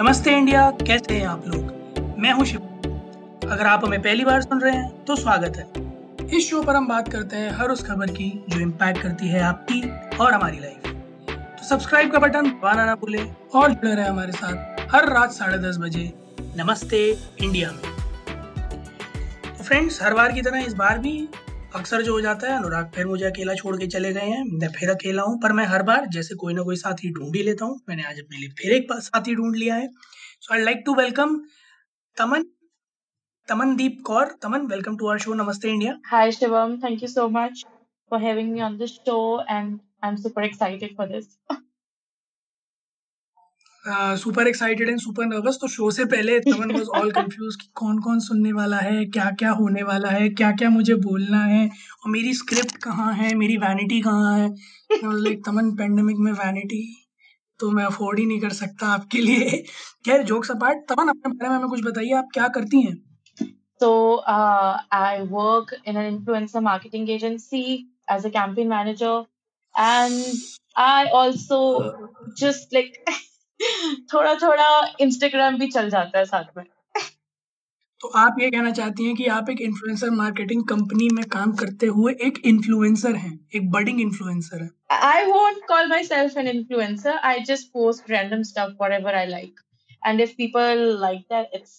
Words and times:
नमस्ते 0.00 0.30
इंडिया, 0.30 0.70
कैसे 0.86 1.14
हैं 1.14 1.26
आप 1.26 1.42
लोग? 1.48 2.16
मैं 2.18 2.30
हूँ 2.32 2.44
शिव। 2.44 2.60
अगर 3.50 3.66
आप 3.66 3.84
हमें 3.84 4.00
पहली 4.02 4.24
बार 4.24 4.40
सुन 4.42 4.60
रहे 4.60 4.72
हैं 4.72 5.04
तो 5.04 5.16
स्वागत 5.16 5.56
है। 5.56 6.28
इस 6.28 6.48
शो 6.50 6.62
पर 6.62 6.76
हम 6.76 6.88
बात 6.88 7.08
करते 7.08 7.36
हैं 7.36 7.50
हर 7.50 7.70
उस 7.70 7.84
खबर 7.86 8.10
की 8.10 8.28
जो 8.48 8.60
इम्पैक्ट 8.60 9.00
करती 9.02 9.28
है 9.28 9.42
आपकी 9.42 9.80
और 10.16 10.32
हमारी 10.32 10.58
लाइफ 10.60 10.88
तो 11.28 11.66
सब्सक्राइब 11.66 12.10
का 12.12 12.18
बटन 12.18 12.50
दबाना 12.50 12.84
ना 12.84 12.94
भूले 12.94 13.22
और 13.54 13.72
जुड़े 13.72 13.94
रहे 13.94 14.06
हमारे 14.06 14.32
साथ 14.32 14.86
हर 14.94 15.08
रात 15.10 15.32
साढ़े 15.32 15.58
दस 15.58 15.78
बजे 15.80 16.12
नमस्ते 16.56 17.04
इंडिया 17.42 17.70
में। 17.70 17.82
तो 19.48 19.62
फ्रेंड्स 19.64 20.02
हर 20.02 20.14
बार 20.14 20.32
की 20.32 20.42
तरह 20.42 20.64
इस 20.64 20.74
बार 20.74 20.98
भी 20.98 21.16
अक्सर 21.74 22.02
जो 22.02 22.12
हो 22.12 22.20
जाता 22.20 22.48
है, 22.48 22.56
अनुराग 22.58 22.90
फिर 22.94 23.06
मुझे 23.06 23.24
अकेला 23.26 23.54
छोड़ 23.54 23.76
के 23.76 23.86
चले 23.86 24.12
गए 24.12 24.26
हैं। 24.26 24.42
मैं 24.50 24.68
फिर 24.72 24.90
अकेला 24.90 25.22
हूँ, 25.22 25.38
पर 25.40 25.52
मैं 25.52 25.64
हर 25.66 25.82
बार 25.82 26.06
जैसे 26.12 26.34
कोई 26.34 26.54
ना 26.54 26.62
कोई 26.62 26.76
साथी 26.76 27.10
ढूंढ 27.12 27.36
ही 27.36 27.42
लेता 27.42 27.64
हूँ। 27.64 27.80
मैंने 27.88 28.02
आज 28.04 28.20
अपने 28.20 28.38
लिए 28.38 28.48
फिर 28.58 28.72
एक 28.72 28.92
साथी 29.02 29.34
ढूंढ 29.34 29.56
लिया 29.56 29.74
है। 29.74 29.88
So 30.40 30.54
I 30.54 30.62
like 30.62 30.82
to 30.86 30.94
welcome 30.94 31.36
Taman, 32.16 32.44
Tamandeep 33.48 34.00
Kaur. 34.06 34.34
Taman 34.42 34.66
welcome 34.66 34.96
to 34.96 35.08
our 35.08 35.18
show 35.18 35.34
Namaste 35.34 35.70
India. 35.70 35.98
Hi 36.06 36.32
Shivam 36.32 36.76
thank 36.84 37.02
you 37.02 37.08
so 37.08 37.28
much 37.30 37.64
for 38.10 38.20
having 38.22 38.52
me 38.52 38.60
on 38.62 38.78
this 38.78 38.90
show 38.90 39.18
and 39.40 39.78
I 40.04 40.10
am 40.10 40.16
super 40.16 40.44
excited 40.44 40.96
for 40.96 41.08
this 41.08 41.26
super 43.88 44.48
excited 44.48 44.88
and 44.88 44.98
super 44.98 45.26
nervous 45.26 45.58
तो 45.60 45.68
show 45.68 45.90
से 45.90 46.04
पहले 46.04 46.38
तमन 46.40 46.70
was 46.70 46.86
all 46.88 47.10
confuse 47.10 47.56
कि 47.56 47.70
कौन 47.74 47.98
कौन 47.98 48.20
सुनने 48.20 48.52
वाला 48.52 48.76
है 48.76 49.04
क्या 49.04 49.30
क्या 49.30 49.50
होने 49.50 49.82
वाला 49.82 50.08
है 50.08 50.28
क्या 50.28 50.52
क्या 50.52 50.70
मुझे 50.70 50.94
बोलना 50.94 51.44
है 51.44 51.66
और 51.66 52.10
मेरी 52.10 52.34
स्क्रिप्ट 52.34 52.76
कहाँ 52.76 53.12
है 53.14 53.34
मेरी 53.34 53.56
वैनिटी 53.56 54.00
कहाँ 54.00 54.38
है? 54.38 54.48
लाइक 55.04 55.44
तमन 55.46 55.70
पेंडेमिक 55.70 56.16
में 56.18 56.32
वैनिटी 56.32 57.06
तो 57.60 57.70
मैं 57.70 57.84
अफोर्ड 57.84 58.18
ही 58.18 58.26
नहीं 58.26 58.40
कर 58.40 58.50
सकता 58.50 58.86
आपके 58.86 59.18
लिए. 59.18 59.64
खैर 60.06 60.22
जोक्स 60.22 60.50
अपार्ट 60.50 60.78
तमन 60.88 61.08
अपने 61.08 61.32
बारे 61.32 61.48
में 61.50 61.56
हमें 61.56 61.68
कुछ 61.68 61.84
बताइए 61.84 62.12
आप 62.12 62.28
क्या 62.34 62.48
करती 62.48 62.82
हैं? 62.82 63.14
So 63.80 64.16
uh, 64.32 64.78
I 64.92 65.22
work 65.30 65.72
in 65.84 65.96
an 65.96 66.06
influencer 66.08 66.62
marketing 66.62 67.08
agency 67.08 67.86
as 68.08 68.24
a 68.24 68.30
campaign 68.30 68.68
manager, 68.68 69.24
and 69.74 70.24
I 70.76 71.06
also 71.06 71.58
just 72.38 72.72
like 72.72 73.00
थोड़ा 74.12 74.34
थोड़ा 74.34 74.66
इंस्टाग्राम 75.00 75.58
भी 75.58 75.66
चल 75.68 75.90
जाता 75.90 76.18
है 76.18 76.24
साथ 76.24 76.56
में। 76.56 76.64
तो 78.00 78.08
आप 78.18 78.36
ये 78.40 78.50
कहना 78.50 78.70
चाहती 78.70 79.04
हैं 79.04 79.14
कि 79.16 79.26
आप 79.26 79.50
एक 79.50 79.60
इन्फ्लुएंसर 79.60 80.10
मार्केटिंग 80.10 80.62
कंपनी 80.68 81.08
में 81.12 81.24
काम 81.28 81.52
करते 81.56 81.86
हुए 81.86 82.12
एक 82.24 82.40
इन्फ्लुएंसर 82.46 83.14
हैं 83.16 83.38
एक 83.54 83.70
बडिंग 83.70 84.00
इन्फ्लुएंसर 84.00 84.62
है। 84.62 84.70
I 84.92 85.24
won't 85.26 85.64
call 85.68 85.88
myself 86.04 86.36
an 86.38 86.48
influencer 86.48 87.16
I 87.24 87.40
just 87.48 87.68
post 87.68 88.10
random 88.10 88.42
stuff 88.42 88.72
whatever 88.80 89.14
I 89.14 89.26
like 89.26 89.60
and 90.02 90.20
if 90.20 90.30
people 90.38 90.86
like 91.00 91.20
that 91.32 91.54
it's 91.54 91.72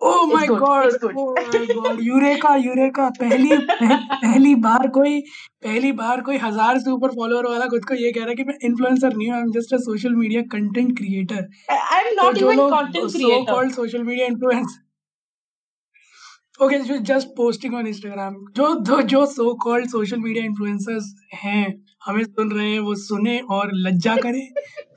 oh 0.00 0.26
my 0.26 0.46
God 0.48 2.00
eureka 2.02 2.54
eureka 2.56 3.08
पहली 3.20 3.56
पहली 3.70 4.54
बार 4.66 4.88
कोई 4.88 5.20
पहली 5.64 5.92
बार 5.92 6.20
कोई 6.28 6.36
हज़ार 6.42 6.78
से 6.78 6.90
ऊपर 6.90 7.10
फॉलोअर 7.14 7.46
वाला 7.46 7.66
खुद 7.68 7.84
को 7.84 7.94
ये 7.94 8.12
कह 8.12 8.20
रहा 8.20 8.28
है 8.28 8.34
कि 8.34 8.44
मैं 8.44 8.54
इन्फ्लुएंसर 8.64 9.16
नहीं 9.16 9.28
हूँ 9.28 9.36
I 9.36 9.42
am 9.42 9.50
just 9.52 9.74
a 9.74 9.78
social 9.78 10.14
media 10.14 10.42
content 10.52 10.96
creator 10.98 11.48
I 11.72 12.00
am 12.00 12.14
not 12.22 12.38
even 12.38 12.56
content 12.70 13.10
creator 13.10 13.18
so 13.18 13.52
called 13.52 13.72
social 13.72 14.02
media 14.02 14.26
influencer 14.26 14.88
okay 16.60 16.78
जो 16.78 16.96
जस्ट 17.08 17.28
पोस्टिंग 17.36 17.74
ऑन 17.74 17.86
इंस्टाग्राम 17.86 18.34
जो 18.56 18.74
जो 18.84 19.00
जो 19.12 19.24
so 19.26 19.52
called 19.62 19.88
social 19.90 20.18
media 20.20 20.44
influencers 20.44 21.14
हैं 21.34 21.62
हमें 22.06 22.24
सुन 22.24 22.50
रहे 22.52 22.70
हैं 22.72 22.80
वो 22.80 22.94
सुने 22.94 23.38
और 23.50 23.70
लज्जा 23.74 24.16
करें। 24.16 24.46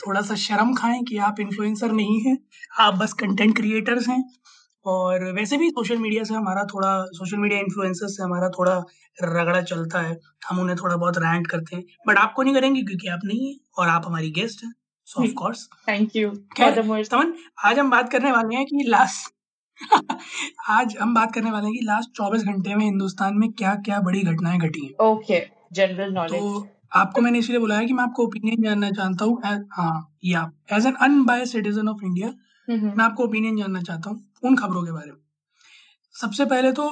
थोड़ा 0.06 0.22
सा 0.22 0.36
शर्म 0.36 0.74
खाएँ 0.74 1.02
कि 1.04 1.18
आप 1.28 1.40
इन्फ्लुएंसर 1.40 1.92
नहीं 1.92 2.20
हैं 2.22 2.38
आप 2.80 2.94
बस 2.94 3.14
कंटेंट 3.14 3.56
क्रिएटर्स 3.58 4.08
हैं। 4.10 4.24
और 4.86 5.24
वैसे 5.34 5.58
भी 5.58 5.70
सोशल 5.70 5.98
मीडिया 5.98 6.24
से 6.24 6.34
हमारा 6.34 6.64
थोड़ा 6.64 7.06
सोशल 7.06 7.38
मीडिया 7.38 7.60
इन्फ्लुएंसर 7.60 8.08
से 8.08 8.24
हमारा 8.24 8.50
थोड़ा 8.50 8.78
रगड़ा 9.24 9.62
चलता 9.62 10.00
है। 10.00 10.18
हम 10.50 10.60
उन्हें 10.60 10.78
थोड़ा 10.78 10.96
बहुत 10.96 11.18
रैंट 11.18 11.48
करते 11.48 11.76
हैं। 11.76 11.84
बट 12.08 12.18
आपको 12.18 12.44
नहीं 12.44 12.54
करेंगे? 12.56 12.82
क्योंकि 12.82 13.08
आप 13.08 13.20
नहीं 13.26 13.48
है 13.48 13.56
और 13.78 13.90
आप 13.90 14.04
हमारी 14.06 14.32
गेस्ट 14.32 14.64
हैं। 14.64 14.74
So 15.06 15.24
of 15.24 15.34
course 15.34 15.68
thank 15.90 16.16
you 16.16 16.30
Taman 16.60 17.34
आज 17.66 17.80
हम 17.80 17.90
बात 17.90 18.12
करने 18.12 18.32
वाले 18.32 18.56
हैं 18.56 18.66
कि 18.66 18.84
लास्ट 18.88 19.32
आज 20.70 20.96
हम 20.98 21.14
बात 21.16 21.34
करने 21.34 21.52
वाले 21.52 21.66
हैं 21.66 21.74
कि 21.74 21.86
लास्ट 21.86 22.10
चौबीस 22.10 22.44
घंटे 22.44 22.76
में 22.76 22.86
हिंदुस्तान 22.86 23.38
में 23.38 23.52
क्या 23.52 23.74
क्या 23.76 24.00
बड़ी 24.00 24.22
घटनाएँ 24.22 24.60
घटी 24.60 24.86
हैं। 24.86 25.08
ओके 25.08 25.42
जनरल 25.74 26.14
नॉलेज 26.14 26.40
तो 26.40 26.68
आपको 26.94 27.22
मैंने 27.22 27.40
इसलिए 27.40 27.60
बुलाया 27.60 27.84
कि 27.84 27.94
मैं 27.94 28.04
आपको 28.04 28.24
ओपिनियन 28.24 28.64
जानना 28.64 28.92
चाहता 28.92 29.26
हूँ। 29.26 29.42
हाँ 29.72 30.18
या 30.26 30.52
as 30.74 30.86
an 30.86 30.94
unbias 30.94 31.52
citizen 31.52 31.88
of 31.88 32.06
India 32.06 32.34
मैं 32.68 33.04
आपको 33.04 33.24
ओपिनियन 33.24 33.58
जानना 33.58 33.82
चाहता 33.82 34.10
हूँ 34.10 34.24
उन 34.44 34.56
खबरों 34.58 34.84
के 34.84 34.92
बारे 34.92 35.12
में। 35.12 35.18
सबसे 36.16 36.46
पहले 36.46 36.72
तो 36.72 36.90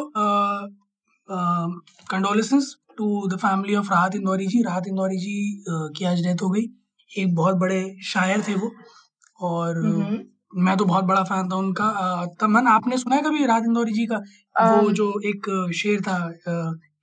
condolences 2.09 2.75
to 2.97 3.27
the 3.29 3.37
family 3.39 3.75
of 3.75 3.91
Rahat 3.91 4.15
Indori 4.15 4.47
ji 4.47 4.61
राहत 4.63 4.87
इंदौरी 4.87 5.17
जी 5.17 5.63
की 5.69 6.05
आज 6.05 6.23
डेथ 6.23 6.41
हो 6.43 6.49
गई। 6.49 6.67
एक 7.11 7.35
बहुत 7.35 7.55
बड़े 7.57 7.79
शायर 8.05 8.41
थे 8.47 8.55
वो 8.55 8.71
और 9.41 9.79
मैं 10.55 10.75
तो 10.77 10.85
बहुत 10.85 11.05
बड़ा 11.05 11.23
फ़ैन 11.23 11.49
था 11.49 11.55
उनका। 11.57 12.25
तमन 12.41 12.67
आपने 12.67 12.97
सुना 12.97 13.15
है 13.15 13.21
कभी 13.23 13.45
राहत 13.45 13.63
इंदौरी 13.65 13.93
जी 13.93 14.05
का? 14.05 14.17
वो 14.55 14.91
जो 14.91 15.13
एक 15.25 15.47
शेर 15.75 16.01
था 16.01 16.17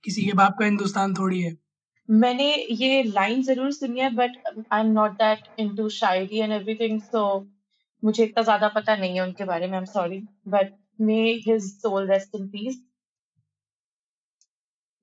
किसी 0.03 0.25
के 0.25 0.33
बाप 0.33 0.55
का 0.59 0.65
हिंदुस्तान 0.65 1.13
थोड़ी 1.13 1.41
है। 1.41 1.55
मैंने 2.09 2.53
ये 2.71 3.01
लाइन 3.05 3.41
ज़रूर 3.43 3.71
सुनी 3.71 3.99
है 3.99 4.09
but 4.15 4.37
I 4.73 4.79
am 4.79 4.91
not 4.91 5.11
that 5.13 5.47
into 5.59 5.87
shayari 5.95 6.39
and 6.39 6.53
everything 6.53 6.99
so 7.01 7.23
मुझे 8.03 8.23
इतना 8.23 8.43
ज़्यादा 8.43 8.67
पता 8.67 8.95
नहीं 8.95 9.15
है 9.15 9.23
उनके 9.23 9.43
बारे 9.45 9.67
में 9.67 9.73
I 9.73 9.79
am 9.79 9.85
sorry 9.85 10.21
but 10.47 10.73
may 11.01 11.21
his 11.47 11.71
soul 11.71 12.07
rest 12.11 12.35
in 12.35 12.47
peace 12.47 12.83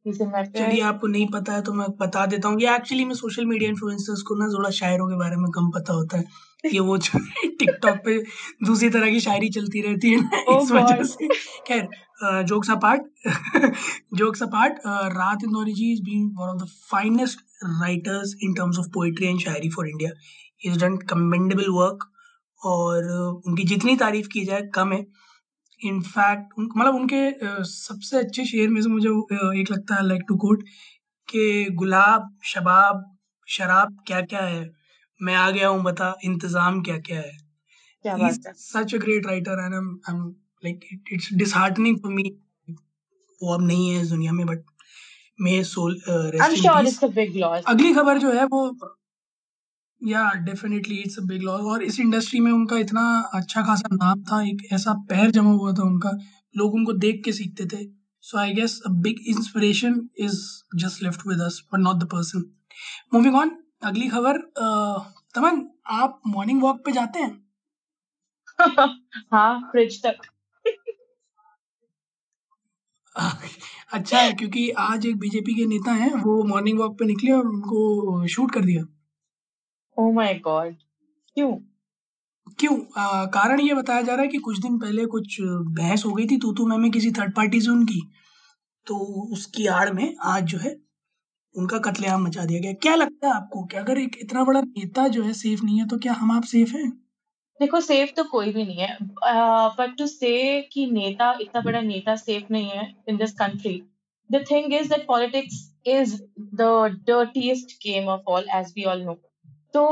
चलिए 0.07 0.81
आपको 0.81 1.07
नहीं 1.07 1.27
पता 1.27 1.53
है 1.53 1.63
तो 1.63 1.73
मैं 1.73 1.87
बता 2.01 2.25
देता 2.27 2.49
हूँ 2.49 2.61
ये 2.61 2.75
एक्चुअली 2.75 3.05
में 3.05 3.15
सोशल 3.15 3.45
मीडिया 3.45 3.71
इन्फ्लुएंसर्स 3.71 4.23
को 4.23 4.35
ना 4.35 4.47
थोड़ा 4.49 4.71
शायरों 4.71 5.09
के 5.09 5.17
बारे 5.17 5.37
में 5.37 5.51
कम 5.51 5.71
पता 5.71 5.93
होता 5.93 6.19
है 6.19 6.25
ये 6.65 6.81
वो 6.81 6.97
टिकटॉक 7.59 7.97
पे 8.05 8.19
दूसरी 8.67 8.89
तरह 8.91 9.11
की 9.11 9.21
शायरी 9.21 9.49
चलती 9.49 9.81
रहती 9.81 10.11
है 10.11 10.21
ना 10.21 10.45
oh 10.45 10.63
इस 10.63 10.71
वजह 10.71 11.03
से। 11.03 11.29
खैर 11.67 12.45
jokes 12.45 12.71
apart 12.71 13.03
jokes 14.15 14.43
apart 14.43 14.79
Rahat 15.15 15.45
Indori 15.45 15.73
ji 15.73 15.93
is 15.93 16.03
being 16.03 16.31
one 16.39 16.49
of 16.49 16.63
the 16.63 16.69
finest 16.91 17.41
writers 17.65 18.35
in 18.43 18.55
terms 18.55 18.79
of 18.79 18.89
poetry 18.95 19.27
and 19.27 19.41
shayari 19.41 19.71
for 19.71 19.89
India 19.89 20.11
is 20.65 20.79
done 20.79 20.97
commendable 21.07 21.71
work 21.71 22.11
और 22.61 23.09
उनकी 23.47 23.65
जितनी 23.65 23.97
तारीफ़ 23.97 24.29
की 24.29 24.45
जाए 24.45 24.63
कम 24.75 24.93
है। 24.93 25.05
इनफैक्ट 25.81 26.55
मतलब 26.59 26.95
उनके 26.95 27.65
सबसे 27.65 28.19
अच्छे 28.19 28.45
शेर 28.45 28.69
में 28.69 28.81
से 28.83 28.89
मुझे 28.89 29.09
एक 29.61 29.71
लगता 29.71 29.95
है 29.95 30.07
लाइक 30.07 30.23
टू 30.29 30.37
कोट 30.45 30.63
कि 31.29 31.71
गुलाब 31.75 32.29
शबाब 32.45 33.05
शराब 33.49 33.97
क्या 34.07 34.21
क्या 34.23 34.41
है? 34.43 34.65
मैं 35.21 35.35
आ 35.35 35.51
गया 35.51 35.69
हूँ 35.69 35.83
बता 35.83 36.15
इंतज़ाम 36.25 36.81
क्या 36.83 36.99
क्या 37.01 37.21
है। 37.21 37.33
Such 38.55 38.95
a 38.95 38.99
great 38.99 39.27
writer 39.27 39.65
and 39.65 39.75
I 39.75 40.15
am 40.15 40.27
like 40.65 40.81
it's 41.13 41.33
disheartening 41.35 41.99
for 42.03 42.13
me 42.13 42.31
वो 43.41 43.55
अब 43.55 43.63
नहीं 43.63 43.89
है 43.89 44.01
इस 44.03 44.09
दुनिया 44.11 44.33
में 44.33 44.47
बट 44.47 44.65
मे 45.41 45.63
सोल 45.65 46.01
अगली 47.69 47.93
खबर 47.95 48.19
जो 48.19 48.33
है 48.33 48.45
वो 48.45 48.69
या 50.03 50.23
definitely 50.45 50.97
it's 50.97 51.19
a 51.19 51.23
big 51.27 51.43
loss 51.43 51.61
और 51.73 51.83
इस 51.83 51.99
इंडस्ट्री 52.01 52.41
में 52.41 52.51
उनका 52.53 52.77
इतना 52.79 53.03
अच्छा 53.35 53.63
खासा 53.63 53.89
नाम 53.95 54.23
था 54.23 54.43
एक 54.49 54.63
ऐसा 54.73 54.93
पैर 55.09 55.31
जमा 55.31 55.51
हुआ 55.53 55.73
था 55.73 55.83
उनका 55.83 56.11
लोग 56.55 56.75
उनको 56.75 56.93
देख 57.05 57.23
के 57.25 57.33
सीखते 57.33 57.67
थे। 57.67 57.85
So 58.25 58.39
I 58.39 58.53
guess 58.55 58.81
a 58.87 58.91
big 59.03 59.21
inspiration 59.29 60.01
is 60.21 60.41
just 60.77 61.03
left 61.03 61.27
with 61.29 61.41
us 61.41 61.63
but 61.73 61.81
not 61.81 61.97
the 61.97 62.09
person 62.13 62.45
moving 63.15 63.37
on 63.37 63.57
अगली 63.85 64.09
खबर 64.09 64.39
तमन 65.35 65.67
आप 65.95 66.21
मॉर्निंग 66.27 66.63
वॉक 66.63 66.85
पे 66.87 66.93
जाते 66.93 67.19
हैं? 67.21 67.35
हाँ 69.33 69.61
फ्रिज 69.73 70.03
तक। 70.07 70.27
अच्छा 73.95 74.19
है 74.19 74.33
क्योंकि 74.33 74.69
आज 74.81 75.07
एक 75.07 75.17
बीजेपी 75.19 75.55
के 75.55 75.67
नेता 75.67 75.93
हैं 75.95 76.13
वो 76.23 76.43
मॉर्निंग 76.45 76.79
वॉक 76.79 76.99
पे 76.99 77.05
निकले 77.05 77.33
और 77.33 77.47
उनको 77.47 78.27
शूट 78.29 78.53
कर 78.55 78.65
दिया। 78.65 78.83
ओह 79.97 80.13
माय 80.13 80.35
गॉड 80.35 80.75
क्यों? 81.37 81.53
क्यों? 82.59 82.77
आ, 82.97 83.25
कारण 83.27 83.61
ये 83.61 83.75
बताया 83.75 84.03
जा 84.03 84.15
रहा 84.15 84.23
है 84.23 84.29
कि 84.29 84.39
कुछ 84.39 84.59
दिन 84.59 84.79
पहले 84.79 85.05
कुछ 85.07 85.37
बहस 85.41 86.05
हो 86.07 86.13
गई 86.13 86.27
थी 86.27 86.37
तू 86.39 86.53
तू 86.53 86.67
मैं 86.69 86.91
किसी 86.91 87.11
थर्ड 87.11 87.35
पार्टी 87.35 87.61
से 87.61 87.71
उनकी। 87.71 88.01
तो 88.87 88.97
उसकी 89.33 89.67
आड़ 89.67 89.91
में 89.93 90.15
आज 90.25 90.45
जो 90.45 90.59
है 90.59 90.75
उनका 91.55 91.79
कत्लेआम 91.79 92.25
मचा 92.27 92.45
दिया 92.45 92.61
गया। 92.61 92.73
क्या 92.73 92.95
लगता 92.95 93.29
है 93.29 93.35
आपको 93.35 93.65
कि 93.65 93.77
अगर 93.77 93.99
एक 93.99 94.17
इतना 94.21 94.45
बड़ा 94.45 94.61
नेता 94.61 95.07
जो 95.09 95.23
है 95.23 95.33
सेफ़ 95.33 95.65
नहीं 95.65 95.79
है 95.81 95.87
तो 95.89 95.99
क्या 95.99 96.13
हम 96.13 96.33
आप 96.33 96.45
सेफ़ 96.45 96.77
हैं? 96.77 96.91
देखो 97.61 97.81
सेफ़ 97.81 98.11
तो 98.17 98.25
कोई 98.25 98.53
भी 98.53 98.65
नहीं 98.65 98.79
है। 98.79 98.97
बट 99.79 99.97
टू 99.99 100.07
से 100.07 100.61
कि 100.73 100.87
नेता 100.87 101.33
इतना 101.41 101.61
बड़ा 101.61 101.81
नेता 101.81 102.17
सेफ़ 102.17 102.53
नहीं 102.53 102.71
है 102.71 102.93
in 103.09 103.17
this 103.17 103.33
country 103.33 103.83
the 104.31 104.45
thing 104.51 104.75
is 104.75 104.89
that 104.89 105.07
politics 105.07 105.63
is 105.87 106.17
the 106.55 106.63
dirtiest 107.07 107.73
game 107.85 108.09
of 108.09 108.31
all 108.31 108.47
as 108.55 108.73
we 108.77 108.85
all 108.85 109.03
know 109.03 109.15
तो 109.77 109.87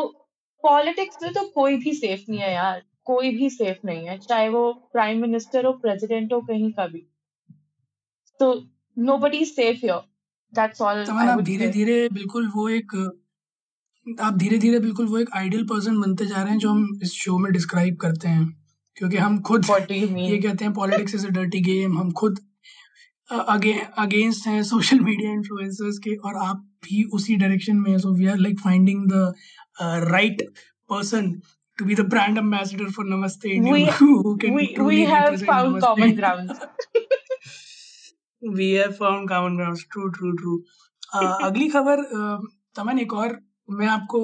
पॉलिटिक्स 0.64 1.16
में 1.22 1.32
तो 1.32 1.40
कोई 1.54 1.76
भी 1.76 1.92
सेफ़ 1.94 2.20
नहीं 2.30 2.40
है 2.40 2.52
यार 2.52 2.82
कोई 3.04 3.30
भी 3.30 3.48
सेफ़ 3.50 3.78
नहीं 3.84 4.06
है 4.06 4.18
चाहे 4.18 4.48
वो 4.48 4.72
प्राइम 4.92 5.20
मिनिस्टर 5.20 5.66
हो 5.66 5.72
प्रेसिडेंट 5.72 6.32
हो 6.32 6.40
कहीं 6.40 6.72
का 6.72 6.86
भी। 6.86 7.06
तो 8.40 8.52
nobody 9.16 9.44
safe 9.44 9.76
here 9.76 10.00
that's 10.52 10.82
all 10.82 11.04
Taman 11.04 11.28
आप 11.28 11.40
धीरे 11.40 11.68
धीरे 11.68 12.08
बिल्कुल 12.12 12.50
वो 12.54 12.68
एक 12.68 12.94
आप 14.20 14.34
धीरे 14.36 14.58
धीरे 14.58 14.78
बिल्कुल 14.78 15.06
वो 15.06 15.18
एक 15.18 15.30
आइडियल 15.36 15.64
पर्सन 15.64 16.00
बनते 16.00 16.26
जा 16.26 16.42
रहे 16.42 16.52
हैं 16.52 16.58
जो 16.58 16.70
हम 16.70 16.98
इस 17.02 17.12
शो 17.12 17.38
में 17.38 17.52
डिस्क्राइब 17.52 17.96
करते 17.96 18.28
हैं। 18.28 18.46
क्योंकि 18.96 19.16
हम 19.16 19.40
खुद 19.40 19.66
ये 19.90 20.38
कहते 20.38 20.64
हैं 20.64 20.72
politics 20.74 21.14
is 21.14 21.26
a 21.26 21.30
dirty 21.30 21.60
game 21.60 21.98
हम 21.98 22.12
खुद 22.12 22.38
अगेंस्ट 23.30 24.46
हैं 24.46 24.62
सोशल 24.62 25.00
मीडिया 25.00 25.30
इन्फ्लुएंसर्स 25.32 25.98
के 25.98 26.14
और 26.16 26.36
आप 26.46 26.56
भी 26.84 27.02
उसी 27.12 27.36
डायरेक्शन 27.36 27.76
में 27.76 27.96
so 27.98 28.12
we 28.14 28.26
are 28.26 28.38
like 28.38 28.58
finding 28.60 29.06
the 29.12 29.32
right 30.10 30.42
person 30.90 31.30
to 31.78 31.84
be 31.84 31.94
the 31.94 32.00
brand 32.08 32.38
ambassador 32.38 32.90
for 32.90 33.06
Namaste 33.06 33.56
अगली 41.44 41.68
खबर 41.68 42.02
तमन 42.76 42.98
एक 42.98 43.12
और 43.14 43.38
मैं 43.70 43.86
आपको 43.86 44.20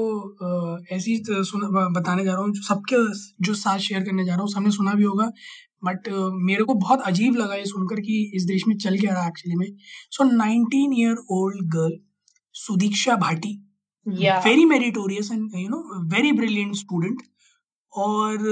ऐसी 0.93 1.17
बताने 1.19 2.25
जा 2.25 2.32
रहा 2.32 2.41
हूँ 2.41 2.55
सबके 2.69 2.97
जो 3.44 3.55
साथ 3.55 3.79
शेयर 3.79 4.02
करने 4.05 4.25
जा 4.25 4.32
रहा 4.32 4.41
हूँ 4.41 4.49
सबने 4.49 4.70
सुना 4.70 4.94
भी 4.94 5.05
होगा। 5.05 5.31
बट 5.85 6.09
uh, 6.09 6.31
मेरे 6.35 6.65
को 6.65 6.75
बहुत 6.75 7.00
अजीब 7.03 7.37
लगा 7.37 7.55
ये 7.55 7.65
सुनकर 7.65 8.00
कि 8.00 8.23
इस 8.35 8.44
देश 8.44 8.67
में 8.69 8.77
चल 8.77 8.99
क्या 8.99 9.15
रहा 9.15 9.27
एक्चुअली 9.29 9.56
में। 9.56 9.67
So 10.11 10.25
nineteen 10.25 10.93
year 10.93 11.17
old 11.31 11.67
girl 11.75 11.99
Sudiksha 12.55 13.17
Bhati 13.17 13.53
very 14.06 14.65
meritorious 14.65 15.31
and 15.32 15.50
you 15.55 15.69
know 15.69 15.79
very 16.15 16.32
brilliant 16.32 16.75
student 16.75 17.23
और 17.93 18.49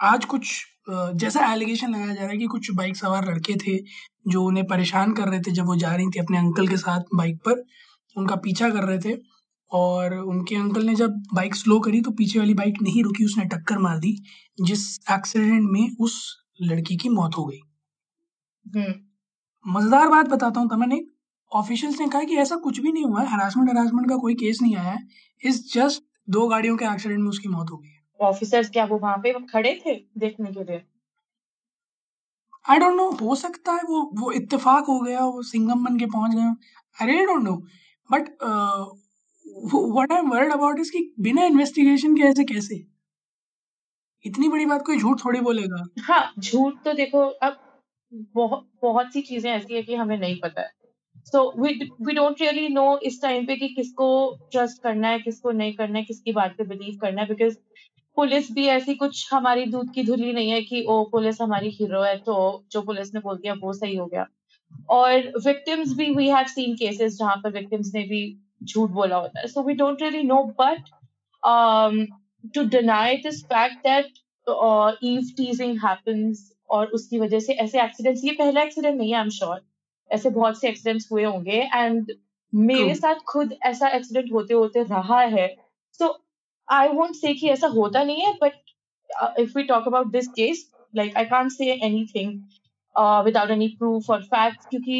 आज 0.00 0.24
कुछ 0.24 0.64
जैसा 0.90 1.52
एलिगेशन 1.52 1.90
लगाया 1.90 2.14
जा 2.14 2.20
रहा 2.20 2.30
है 2.30 2.38
कि 2.38 2.46
कुछ 2.46 2.70
बाइक 2.74 2.96
सवार 2.96 3.30
लड़के 3.30 3.54
थे 3.56 3.76
जो 4.28 4.42
उन्हें 4.44 4.66
परेशान 4.66 5.12
कर 5.12 5.28
रहे 5.28 5.40
थे 5.40 5.50
जब 5.50 5.66
वो 5.66 5.76
जा 5.76 5.94
रही 5.94 6.06
थी 6.06 6.20
अपने 6.20 6.38
अंकल 6.38 6.68
के 6.68 6.76
साथ 6.76 7.14
बाइक 7.14 7.36
पर। 7.38 7.64
उनका 8.16 8.36
पीछा 8.36 8.68
कर 8.70 8.84
रहे 8.84 8.98
थे। 8.98 9.14
और 9.72 10.14
उनके 10.14 10.56
अंकल 10.56 10.84
ने 10.86 10.94
जब 10.94 11.22
बाइक 11.34 11.54
स्लो 11.54 11.78
करी 11.80 12.00
तो 12.00 12.10
पीछे 12.10 12.38
वाली 12.38 12.54
बाइक 12.54 12.80
नहीं 12.82 13.02
रुकी 13.04 13.24
उसने 13.24 13.44
टक्कर 13.44 13.78
मार 13.78 13.98
दी 13.98 14.16
जिस 14.60 14.84
एक्सीडेंट 15.12 15.70
में 15.70 15.96
उस 16.00 16.18
लड़की 16.62 16.96
की 16.96 17.08
मौत 17.08 17.36
हो 17.36 17.44
गई। 17.44 17.60
हम्म। 18.66 19.72
मज़ेदार 19.72 20.08
बात 20.08 20.28
बताता 20.28 20.60
हूँ 20.60 20.68
तमन 20.70 20.92
एक 20.92 21.12
ऑफिशियल्स 21.52 22.00
ने 22.00 22.08
कहा 22.08 22.22
कि 22.22 22.36
ऐसा 22.36 22.56
कुछ 22.56 22.78
भी 22.80 22.92
नहीं 22.92 23.04
हुआ 23.04 23.20
है 23.20 23.28
हरासमेंट 23.28 23.68
हरासमेंट 23.70 24.08
का 24.08 24.16
कोई 24.16 24.34
केस 24.34 24.58
नहीं 24.62 24.76
आया। 24.76 24.92
है 24.92 25.06
इस 25.42 25.72
जस्ट 25.74 26.02
दो 26.30 26.46
गाड़ियों 26.48 26.76
के 26.76 26.84
एक्सीडेंट 26.84 27.20
में 27.20 27.28
उसकी 27.28 27.48
मौत 27.48 27.70
हो 27.70 27.76
गई। 27.76 27.92
ऑफिसर्स 28.20 28.70
क्या 28.70 28.84
वो 28.84 28.98
वहाँ 28.98 29.16
पे 29.18 29.32
खड़े 29.52 29.74
थे 29.86 29.94
देखने 30.18 30.52
के 30.52 30.64
लिए? 30.64 30.82
आई 32.64 32.78
डोंट 32.78 32.96
नो 32.96 33.08
हो 33.20 33.34
सकता 33.34 33.72
है 33.72 33.82
वो 33.88 34.02
वो 34.14 34.30
इत्तेफाक 34.32 34.84
हो 34.84 34.98
गया 35.00 35.24
वो 35.24 35.42
सिंगम 35.42 35.84
बन 35.84 35.98
के 35.98 36.06
पहुँच 36.06 36.34
गए। 36.34 36.42
I 36.42 37.06
really 37.06 37.26
don't 37.26 37.42
know 37.42 37.54
but 38.10 38.28
what 39.64 40.12
I 40.12 40.18
am 40.18 40.30
worried 40.30 40.52
about 40.52 40.78
is 40.78 40.92
कि 40.92 41.14
बिना 41.20 41.44
इन्वेस्टिगेशन 41.44 42.14
के 42.14 42.22
ऐसे 42.22 42.44
कैसे? 42.44 42.86
इतनी 44.24 44.48
बड़ी 44.48 44.66
बात 44.66 44.86
कोई 44.86 44.98
झूठ 44.98 45.24
थोड़ी 45.24 45.40
बोलेगा। 45.40 45.86
हाँ 46.00 46.32
झूठ 46.38 46.74
तो 46.84 46.92
देखो, 46.92 47.18
अब 47.18 47.56
बहुत 48.14 48.68
बहुत 48.82 49.12
सी 49.12 49.20
चीज़ें 49.20 49.50
ऐसी 49.50 49.74
है 49.74 49.82
कि 49.82 49.94
हमें 49.94 50.18
नहीं 50.18 50.40
पता 50.40 50.60
है। 50.60 50.70
So 51.26 51.62
we 51.62 52.14
don't 52.14 52.42
really 52.42 52.68
know 52.68 52.98
इस 52.98 53.22
टाइम 53.22 53.46
पे 53.46 53.56
कि 53.56 53.68
किसको 53.68 54.38
ट्रस्ट 54.52 54.82
करना 54.82 55.08
है, 55.08 55.18
किसको 55.18 55.50
नहीं 55.50 55.74
करना 55.74 55.98
है, 55.98 56.04
किसकी 56.04 56.32
बात 56.32 56.54
पे 56.58 56.64
बिलीव 56.64 56.98
करना 56.98 57.22
है 57.22 57.28
बिकॉज़ 57.28 57.56
पुलिस 58.16 58.52
भी 58.52 58.66
ऐसी 58.66 58.94
कुछ 58.94 59.32
हमारी 59.32 59.64
दूध 59.66 59.92
की 59.94 60.04
धुली 60.04 60.32
नहीं 60.32 60.50
है 60.50 60.62
कि, 60.62 60.84
ओ, 60.88 61.04
पुलिस 61.04 61.40
हमारी 61.40 61.70
हीरो 61.70 62.02
है 62.02 62.16
तो 62.18 62.64
जो 62.72 62.82
पुलिस 62.82 63.14
ने 63.14 63.20
बोल 63.20 63.36
दिया, 63.36 63.54
वो 63.54 63.72
सही 63.72 63.96
हो 63.96 64.06
गया। 64.06 64.26
और 64.88 65.32
विक्टिम्स 65.46 65.92
भी 65.92 66.14
वी 66.14 66.28
हैव 66.28 66.46
सीन 66.46 66.74
केसेस 66.74 67.18
जहाँ 67.18 67.36
पर 67.36 67.50
विक्टिम्स 67.50 67.92
ने 67.94 68.02
भी 68.02 68.38
झूठ 68.60 68.90
बोला 68.90 69.16
होता 69.16 69.40
है। 69.40 69.46
So 69.46 69.62
we 69.62 69.74
don't 69.74 70.02
really 70.02 70.22
know 70.22 70.42
but 70.60 70.88
to 72.54 72.64
deny 72.68 73.16
this 73.22 73.44
fact 73.44 73.76
that 73.86 74.12
eve 75.04 75.32
teasing 75.36 75.78
happens 75.84 76.50
और 76.70 76.86
उसकी 76.94 77.18
वजह 77.18 77.38
से 77.40 77.52
ऐसे 77.64 77.82
एक्सीडेंट्स 77.82 78.24
ये 78.24 78.32
पहला 78.38 78.62
एक्सीडेंट 78.62 78.96
नहीं 78.98 79.10
है 79.10 79.16
आई 79.16 79.22
एम 79.22 79.30
श्योर 79.30 79.60
ऐसे 80.10 80.30
बहुत 80.30 80.60
से 80.60 80.68
एक्सीडेंट्स 80.68 81.08
हुए 81.12 81.24
होंगे 81.24 81.60
एंड 81.74 82.12
मेरे 82.52 82.94
साथ 82.94 83.14
खुद 83.28 83.54
ऐसा 83.66 83.88
एक्सीडेंट 83.88 84.32
होते 84.32 84.54
होते 84.54 84.82
रहा 84.82 85.20
है। 85.20 85.46
सो 86.00 86.14
आई 86.68 86.88
वोंट 86.88 87.14
से 87.14 87.32
कि 87.34 87.48
ऐसा 87.48 87.66
होता 87.68 88.02
नहीं 88.04 88.26
है 88.26 88.32
but 88.42 89.38
if 89.40 89.56
we 89.58 89.62
talk 89.64 89.86
about 89.86 90.10
this 90.12 90.28
case 90.28 90.70
like 90.94 91.16
I 91.16 91.24
can't 91.24 91.50
say 91.52 91.72
anything 91.86 92.40
without 93.24 93.50
any 93.50 93.68
proof 93.78 94.10
और 94.10 94.22
फैक्ट 94.24 94.64
क्योंकि 94.70 94.98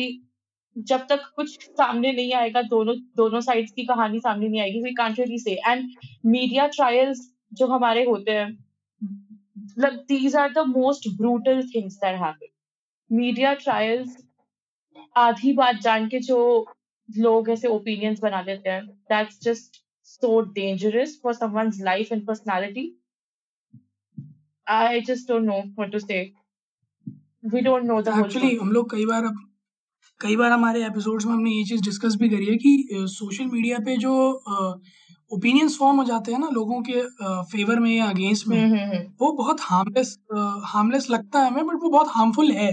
जब 0.76 1.06
तक 1.08 1.30
कुछ 1.36 1.58
सामने 1.60 2.12
नहीं 2.12 2.32
आएगा 2.34 2.62
दोनों 2.64 2.94
दोनों 3.16 3.40
साइड्स 3.40 3.72
की 3.72 3.84
कहानी 3.86 4.18
सामने 4.20 4.48
नहीं 4.48 4.60
आएगी 4.60 4.82
we 4.82 4.92
can't 4.94 5.18
really 5.18 5.38
say 5.38 5.54
and 5.66 5.88
media 6.26 6.66
trials 6.76 7.30
जो 7.52 7.66
हमारे 7.66 8.04
होते 8.04 8.32
हैं 8.32 8.50
मतलब 8.50 9.94
these 10.08 10.36
are 10.36 10.52
the 10.52 10.66
most 10.68 11.08
brutal 11.18 11.62
things 11.74 11.94
that 11.96 12.20
happen 12.20 13.16
media 13.16 13.54
trials 13.54 14.16
आधी 15.16 15.52
बात 15.52 15.80
जान 15.82 16.08
के 16.08 16.18
जो 16.20 16.38
लोग 17.08 17.50
ऐसे 17.50 17.68
ओपिनियंस 17.68 18.20
बना 18.20 18.42
देते 18.42 18.70
हैं 18.70 18.86
that's 18.86 19.40
just 19.42 19.82
so 20.04 20.40
dangerous 20.52 21.18
for 21.22 21.34
someone's 21.34 21.80
life 21.82 22.12
and 22.12 22.26
personality 22.26 22.86
I 24.66 25.00
just 25.00 25.28
don't 25.28 25.44
know 25.44 25.60
what 25.60 25.92
to 25.92 25.98
say 25.98 26.22
we 27.44 27.60
don't 27.60 27.84
know 27.84 28.00
the 28.02 28.18
actually 28.18 28.56
हम 28.56 28.72
लोग 28.72 28.90
कई 28.90 29.06
बार 29.06 29.24
अब 29.24 29.44
कई 30.20 30.36
बार 30.36 30.50
हमारे 30.50 30.84
एपिसोड्स 30.86 31.26
में 31.26 31.32
हमने 31.32 31.50
ये 31.50 31.64
चीज़ 31.64 31.82
डिस्कस 31.82 32.14
भी 32.16 32.28
करी 32.28 32.46
है 32.46 32.56
कि 32.56 32.86
सोशल 33.14 33.46
मीडिया 33.46 33.78
पे 33.78 33.96
जो 33.96 34.12
ओपिनियंस 35.32 35.76
फॉर्म 35.78 35.96
हो 35.96 36.04
जाते 36.04 36.32
हैं 36.32 36.38
ना 36.38 36.48
लोगों 36.52 36.80
के 36.82 37.00
फेवर 37.52 37.80
में 37.80 37.90
या 37.96 38.06
अगेंस्ट 38.06 38.46
में 38.48 38.56
हम्म, 38.62 38.76
हम्म, 38.76 38.90
हम्म। 38.92 39.12
वो 39.20 39.32
बहुत 39.32 39.60
हार्मलेस 39.60 40.16
हार्मलेस 40.64 41.10
लगता 41.10 41.40
है 41.40 41.50
हमें 41.50 41.66
बट 41.66 41.82
वो 41.82 41.88
बहुत 41.90 42.06
हार्मफुल 42.10 42.50
है। 42.52 42.70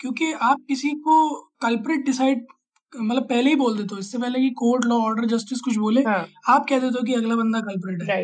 क्योंकि 0.00 0.32
आप 0.42 0.58
किसी 0.68 0.90
को 1.06 1.18
कल्प्रिट 1.62 2.04
डिसाइड 2.06 2.46
मतलब 2.92 3.22
पहले 3.22 3.50
ही 3.50 3.56
बोल 3.56 3.76
देते 3.76 3.94
हो 3.94 3.98
इससे 4.00 4.18
पहले 4.18 4.40
कि 4.40 4.50
कोर्ट 4.58 4.84
लॉ 4.84 4.96
ऑर्डर 4.98 5.26
जस्टिस 5.36 5.60
कुछ 5.60 5.76
बोले 5.76 6.02
हाँ. 6.02 6.26
आप 6.48 6.66
कह 6.68 6.78
देते 6.78 6.98
हो 6.98 7.04
कि 7.06 7.14
अगला 7.14 7.36
बंदा 7.36 7.60
कल्प्रिट 7.60 8.02
है। 8.10 8.22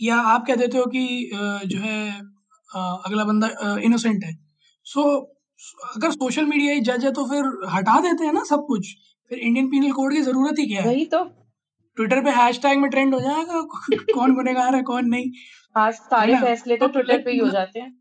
या 0.00 0.16
आप 0.34 0.46
कह 0.46 0.54
देते 0.54 0.78
हो 0.78 0.84
कि 0.86 1.30
जो 1.66 1.78
है 1.78 2.10
अगला 3.06 3.24
बंदा 3.24 3.48
इनोसेंट 3.84 4.24
है। 4.24 4.34
सो 4.86 5.02
अगर 5.96 6.10
सोशल 6.10 6.44
मीडिया 6.44 6.74
ही 6.74 6.80
जज 6.80 7.04
है 7.04 7.12
तो 7.12 7.24
फिर 7.24 7.68
हटा 7.70 8.00
देते 8.00 8.24
हैं 8.24 8.32
ना 8.32 8.44
सब 8.44 8.64
कुछ। 8.68 8.94
फिर 9.28 9.38
इंडियन 9.38 9.66
पीनल 9.66 9.92
कोड 9.92 10.12
की 10.12 10.20
ज़रूरत 10.22 10.54
ही 10.58 10.66
क्या 10.66 10.82
है? 10.82 10.88
वही 10.88 11.04
तो। 11.04 11.24
ट्विटर 11.96 12.20
पे 12.20 12.30
हैशटैग 12.30 12.78
में 12.78 12.90
ट्रेंड 12.90 13.14
हो 13.14 13.20
जाएगा 13.20 13.60
कौन 14.14 14.34
गुनेगार 14.34 14.74
है 14.74 14.82
कौन 14.82 15.06
नहीं। 15.06 15.30
आज 15.76 15.94
सारे 15.94 16.36
फैसले 16.36 16.76
तो 16.76 16.86
ट्विटर 16.86 17.18
पे 17.18 17.30
ही 17.30 17.38
हो 17.38 17.48
जाते 17.50 17.80
हैं। 17.80 17.98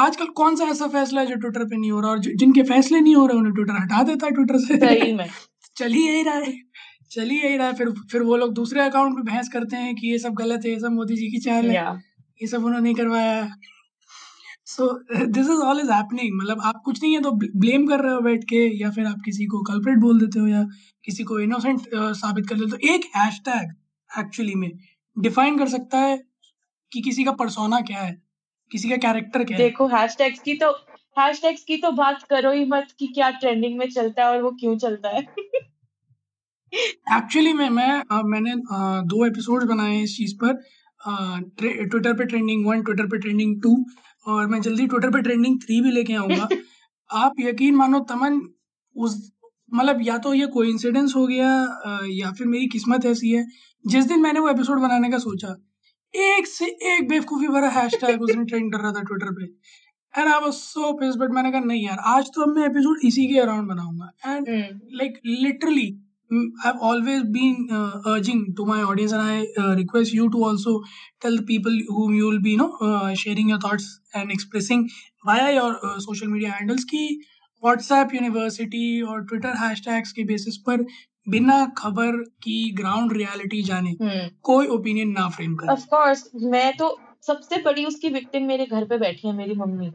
आजकल 0.00 0.26
कौन 0.26 0.56
सा 0.56 0.64
ऐसा 0.64 0.86
फैसला 0.86 1.20
है 1.20 1.26
जो 1.26 1.34
ट्विटर 1.34 1.64
पे 1.64 1.76
नहीं 1.76 1.90
हो 1.90 2.00
रहा 2.00 2.10
और 2.10 2.18
जिनके 2.18 2.62
फैसले 2.62 3.00
नहीं 3.00 3.16
हो 3.16 3.26
रहे 3.26 3.38
उन्हें 3.38 3.54
ट्विटर 3.54 3.72
हटा 3.72 4.02
देता 4.02 4.26
है 4.26 4.32
ट्विटर 4.32 4.58
से? 4.58 4.76
सही 4.76 5.12
में। 5.12 5.26
चल 5.76 5.92
ही 5.92 6.06
यही 6.08 6.22
रहा 6.22 6.34
है। 6.34 6.52
चल 7.10 7.28
ही 7.28 7.40
यही 7.40 7.56
रहा 7.56 7.66
है। 7.66 7.74
फिर 7.74 7.90
फिर 7.90 8.22
वो 8.22 8.36
लोग 8.36 8.54
दूसरे 8.54 8.80
अकाउंट 8.80 9.16
पे 9.16 9.32
बहस 9.32 9.48
करते 9.48 9.76
हैं 9.76 9.94
कि 9.94 10.12
ये 10.12 10.18
सब 10.18 10.32
गलत 10.34 10.64
है 10.64 10.70
ये 10.70 10.80
सब 10.80 10.92
मोदी 10.92 11.16
जी 11.16 11.28
की 11.30 11.38
चाल 11.38 11.70
है। 11.70 11.74
ये 12.42 12.46
सब 12.46 12.56
उन्होंने 12.56 12.80
नहीं 12.80 12.94
करवाया। 12.94 13.48
So 14.66 14.86
this 15.26 15.46
is 15.46 15.60
all 15.62 15.80
is 15.80 15.90
happening 15.92 16.36
मतलब 16.36 16.60
आप 16.64 16.80
कुछ 16.84 17.02
नहीं 17.02 17.14
है 17.14 17.20
तो 17.22 17.30
ब्लेम 17.32 17.86
कर 17.86 18.00
रहे 18.00 18.14
हो 18.14 18.20
बैठ 18.20 18.44
के 18.44 18.64
या 18.80 18.90
फिर 18.90 19.06
आप 19.06 19.20
किसी 19.24 19.46
को 19.46 19.62
कल्प्रेट 19.64 19.98
बोल 19.98 20.20
देते 20.20 20.38
हो 20.38 20.46
या 20.46 20.62
किसी 21.04 21.24
को 21.24 21.38
इनोसेंट 21.40 21.80
uh, 21.80 22.12
साबित 22.14 22.48
कर 22.48 22.54
देते 22.54 22.70
हो। 22.70 22.76
तो 22.76 22.94
एक 22.94 23.04
हैशटैग 23.16 23.74
एक्चुअली 24.10 24.54
में 24.54 24.70
डिफाइन 25.16 25.58
कर 25.58 25.68
सकता 25.68 25.98
है 25.98 26.16
कि 26.92 27.00
किसी 27.00 27.24
का 27.24 27.32
परसोना 27.34 27.80
क्या 27.82 28.00
है 28.00 28.16
किसी 28.70 28.88
का 28.88 28.96
कैरेक्टर 28.96 29.44
क्या 29.44 29.56
है। 29.56 29.62
देखो 29.62 29.86
हैशटैग्स 29.88 30.40
की 30.40 30.54
तो 30.54 30.70
हैशटैग्स 31.16 31.62
की 31.64 31.76
तो 31.76 31.90
बात 31.92 32.22
करो 32.30 32.52
ही 32.52 32.64
मत 32.64 32.88
कि 32.98 33.06
क्या 33.06 33.30
ट्रेंडिंग 33.38 33.78
में 33.78 33.88
चलता 33.90 34.24
है 34.24 34.30
और 34.30 34.42
वो 34.42 34.50
क्यों 34.60 34.76
चलता 34.78 35.08
है। 35.08 35.20
एक्चुअली 37.16 37.52
में 37.52 37.68
मैं 37.70 38.02
आ, 38.12 38.22
मैंने 38.22 38.52
आ, 38.72 39.00
दो 39.02 39.26
एपिसोड 39.26 39.64
बनाए 39.68 40.00
इस 40.02 40.16
चीज़ 40.16 40.34
पर। 40.42 40.52
ट्विटर 41.00 42.12
पे 42.14 42.24
ट्रेंडिंग 42.24 42.66
वन 42.66 42.82
ट्विटर 42.82 43.06
पे 43.06 43.18
ट्रेंडिंग 43.18 43.60
टू 43.62 43.74
और 44.26 44.46
मैं 44.46 44.60
जल्दी 44.60 44.86
ट्विटर 44.86 45.10
पे 45.10 45.22
ट्रेंडिंग 45.22 45.60
थ्री 45.60 45.80
भी 45.80 45.90
लेके 45.90 46.14
आऊँगा। 46.14 46.48
आप 47.10 47.32
यकीन 47.40 47.74
मानो 47.74 48.00
तमन 48.00 48.40
उस 48.96 49.32
मतलब 49.74 49.98
या 50.02 50.18
तो 50.18 50.34
ये 50.34 50.46
कोइंसिडेंस 50.46 51.12
हो 51.16 51.26
गया 51.26 51.48
या 52.10 52.30
फिर 52.30 52.46
मेरी 52.46 52.66
किस्मत 52.66 53.06
ऐसी 53.06 53.30
है। 53.30 53.46
जिस 53.84 54.04
दिन 54.04 54.20
मैंने 54.20 54.40
वो 54.40 54.48
एपिसोड 54.48 54.80
बनाने 54.80 55.10
का 55.10 55.18
सोचा 55.18 55.56
एक 56.14 56.46
से 56.46 56.66
एक 56.66 57.08
बेवकूफ़ी 57.08 57.48
भरा 57.48 57.68
हैश 57.68 57.82
हैशटैग 57.82 58.22
उसने 58.22 58.44
ट्रेंड 58.44 58.72
कर 58.72 58.80
रहा 58.80 58.92
था 58.92 59.02
ट्विटर 59.02 59.32
पे। 59.32 59.44
And 60.20 60.28
I 60.28 60.40
was 60.40 60.52
so 60.52 60.92
pissed 60.92 61.18
but 61.20 61.30
मैंने 61.30 61.50
कहा 61.50 61.60
नहीं 61.60 61.84
यार 61.86 61.98
आज 61.98 62.28
तो 62.34 62.46
मैं 62.46 62.66
एपिसोड 62.66 63.00
इसी 63.04 63.26
के 63.26 63.38
अराउंड 63.40 63.68
बनाऊँगा। 63.68 64.10
And 64.26 64.46
like 64.92 65.20
literally 65.26 65.86
I've 66.64 66.80
always 66.80 67.22
been 67.24 67.68
uh, 67.70 68.00
urging 68.06 68.54
to 68.56 68.64
my 68.66 68.82
audience, 68.82 69.12
and 69.12 69.22
I 69.22 69.46
uh, 69.56 69.74
request 69.76 70.12
you 70.12 70.28
to 70.30 70.44
also 70.44 70.80
tell 71.20 71.36
the 71.36 71.42
people 71.42 71.72
whom 71.88 72.14
you 72.14 72.26
will 72.26 72.40
be, 72.40 72.50
you 72.50 72.56
know, 72.56 72.76
uh, 72.80 73.14
sharing 73.14 73.48
your 73.48 73.60
thoughts 73.60 74.00
and 74.12 74.32
expressing 74.32 74.88
via 75.24 75.52
your 75.54 75.78
uh, 75.84 75.98
social 76.00 76.28
media 76.28 76.50
handles 76.50 76.84
कि 76.84 77.02
WhatsApp 77.62 78.14
university 78.14 79.00
और 79.02 79.24
Twitter 79.26 79.54
hashtags 79.58 80.12
के 80.12 80.24
basis 80.24 80.56
पर 80.66 80.84
बिना 81.28 81.64
खबर 81.78 82.16
की 82.42 82.58
ground 82.80 83.12
reality 83.12 83.62
जाने 83.62 83.90
हम्म 84.02 84.28
कोई 84.42 84.66
opinion 84.78 85.12
ना 85.18 85.28
फ्रेम 85.36 85.54
करे 85.56 85.72
ऑफ़ 85.72 85.86
कोर्स 85.94 86.30
मैं 86.54 86.76
तो 86.76 86.96
सबसे 87.26 87.62
बड़ी 87.62 87.84
उसकी 87.84 88.08
विक्टिम 88.18 88.46
मेरे 88.46 88.66
घर 88.66 88.84
पे 88.84 88.98
बैठी 88.98 89.28
है 89.28 89.34
मेरी 89.36 89.54
मम्मी 89.62 89.90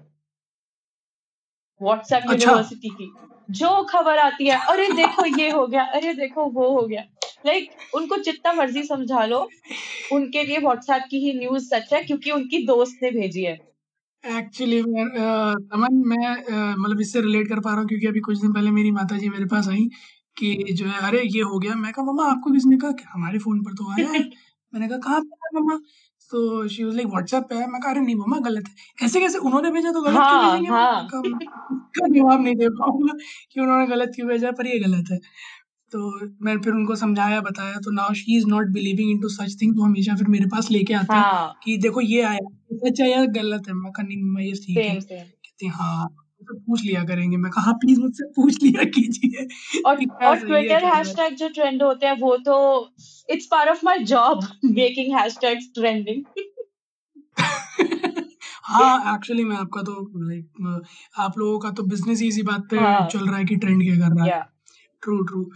व्हाट्सएप 1.81 2.23
अच्छा 2.29 2.51
यूनिवर्सिटी 2.51 2.89
की 2.89 3.11
जो 3.51 3.69
खबर 3.85 4.17
आती 4.19 4.47
है 4.47 4.57
अरे 4.69 4.87
देखो 4.93 5.25
ये 5.27 5.49
हो 5.51 5.65
गया 5.67 5.83
अरे 5.95 6.13
देखो 6.13 6.45
वो 6.51 6.69
हो 6.71 6.85
गया। 6.87 7.01
लाइक 7.45 7.63
like, 7.63 7.93
उनको 7.93 8.17
जितना 8.23 8.53
मर्ज़ी 8.53 8.83
समझा 8.83 9.25
लो 9.25 9.39
उनके 10.11 10.43
लिए 10.43 10.57
व्हाट्सएप 10.59 11.03
की 11.11 11.19
ही 11.19 11.33
न्यूज़ 11.39 11.65
सच 11.65 11.93
है 11.93 12.01
क्योंकि 12.03 12.31
उनकी 12.31 12.65
दोस्त 12.67 12.99
ने 13.03 13.11
भेजी 13.11 13.43
है। 13.43 13.53
एक्चुअली 14.23 14.81
मैं 14.83 15.05
तमन 15.69 15.95
मैं 16.07 16.75
मतलब 16.75 17.01
इससे 17.01 17.21
रिलेट 17.21 17.47
कर 17.49 17.59
पा 17.59 17.69
रहा 17.71 17.79
हूँ 17.79 17.87
क्योंकि 17.87 18.07
अभी 18.07 18.19
कुछ 18.21 18.37
दिन 18.41 18.53
पहले 18.53 18.71
मेरी 18.71 18.91
माता 18.91 19.17
जी 19.17 19.29
मेरे 19.29 19.45
पास 19.53 19.67
आई 19.69 19.87
कि 20.37 20.53
जो 20.73 20.85
है 20.87 20.99
अरे 21.07 21.21
ये 21.25 21.41
हो 21.43 21.59
गया। 21.59 21.75
मैं 21.75 21.91
कहा 21.93 22.05
मम्मा 22.05 22.25
आपको 22.31 22.51
किसने 22.53 22.77
कहा? 22.77 22.93
हमारे 23.13 23.39
फ़ोन 23.39 23.63
पर 23.63 23.73
तो 23.73 23.91
आया 23.93 24.11
मैंने 24.73 24.87
कहा 24.87 24.97
कहाँ 24.99 25.21
मम्मा? 25.55 25.79
तो 26.31 26.67
शी 26.67 26.83
वाज 26.83 26.95
लाइक 26.95 27.07
व्हाट्सएप 27.07 27.43
पे 27.49 27.55
है? 27.55 27.67
मैं 27.67 27.81
कह 27.81 27.91
रही 27.91 28.05
नहीं 28.05 28.15
मम्मा 28.15 28.37
गलत 28.39 28.67
है। 28.69 29.05
ऐसे 29.05 29.19
कैसे 29.19 29.37
उन्होंने 29.39 29.71
भेजा 29.71 29.91
तो 29.91 30.01
गलत 30.01 30.13
क्यों 30.13 30.39
हाँ 30.41 30.41
भेजेंगे? 30.41 30.69
मम्मा 30.69 30.81
हाँ 30.81 31.07
का 31.07 31.21
का 31.99 32.07
जवाब 32.07 32.41
नहीं 32.41 32.55
दे 32.55 32.69
पाऊँगा 32.69 33.13
कि 33.51 33.59
उन्होंने 33.61 33.87
गलत 33.87 34.11
क्यों 34.15 34.27
भेजा 34.29 34.51
पर 34.51 34.67
ये 34.67 34.79
गलत 34.79 35.11
है। 35.11 35.17
तो 35.91 35.99
मैं 36.45 36.57
फिर 36.61 36.73
उनको 36.73 36.95
समझाया 36.95 37.41
बताया 37.41 37.75
तो 37.77 37.91
now 37.91 38.13
she 38.13 38.37
is 38.37 38.45
not 38.47 38.67
believing 38.73 39.11
in 39.11 39.19
to 39.21 39.29
such 39.29 39.55
thing 39.61 39.77
वो 39.77 39.83
हमेशा 39.83 40.15
फिर 40.15 40.27
मेरे 40.27 40.45
पास 40.45 40.71
लेके 40.71 40.93
आते 40.93 41.17
हैं 41.17 41.23
हाँ। 41.23 41.59
कि 41.63 41.77
देखो 41.77 42.01
ये 42.01 42.21
आया 42.23 42.47
सच 42.73 43.01
है 43.01 43.09
या 43.11 43.25
गलत 43.39 43.67
है? 43.67 43.73
मैं 43.73 43.91
कहा 43.91 44.03
नहीं 44.07 44.17
मम्मा 44.23 44.41
ये 44.41 44.53
ठीक 44.53 44.77
है। 44.77 44.99
कहती 44.99 45.67
हैं, 45.67 46.07
हाँ 46.41 46.55
तो 46.57 46.63
पूछ 46.67 46.83
लिया 46.85 47.03
करेंगे। 47.03 47.37
मैं 47.37 47.51
कहा 47.51 47.71
प्लीज़ 47.71 47.99
मुझसे 47.99 48.23
पूछ 48.25 48.63
लिया 48.63 48.83
कीजिए। 48.83 49.47
और 49.85 49.95
और 50.27 50.35
ट्विटर 50.35 50.83
हैशटैग 50.85 51.35
जो 51.35 51.49
ट्रेंड 51.49 51.83
होते 51.83 52.05
हैं 52.05 52.19
वो 52.19 52.37
तो 52.37 52.89
it's 53.29 53.45
part 53.45 53.69
of 53.69 53.85
my 53.85 53.99
job 53.99 54.47
making 54.65 55.17
hashtags 55.17 55.69
trending 55.75 56.23
हाँ 58.63 59.15
एक्चुअली 59.15 59.43
मैं 59.43 59.55
आपका 59.57 59.81
तो 59.81 60.11
लाइक 60.15 60.83
आप 61.17 61.37
लोगों 61.37 61.59
का 61.59 61.71
तो 61.71 61.83
बिज़नेस 61.83 62.21
ही 62.21 62.27
इसी 62.27 62.41
बात 62.41 62.67
पे 62.71 62.77
हाँ। 62.77 63.07
चल 63.07 63.27
रहा 63.27 63.37
है 63.37 63.45
कि 63.45 63.55
ट्रेंड 63.55 63.83
क्या 63.83 63.95
कर 63.95 64.15
रहा 64.15 64.23
है। 64.23 64.29
या 64.29 64.39
ट्रू 65.01 65.23
ट्रू 65.23 65.51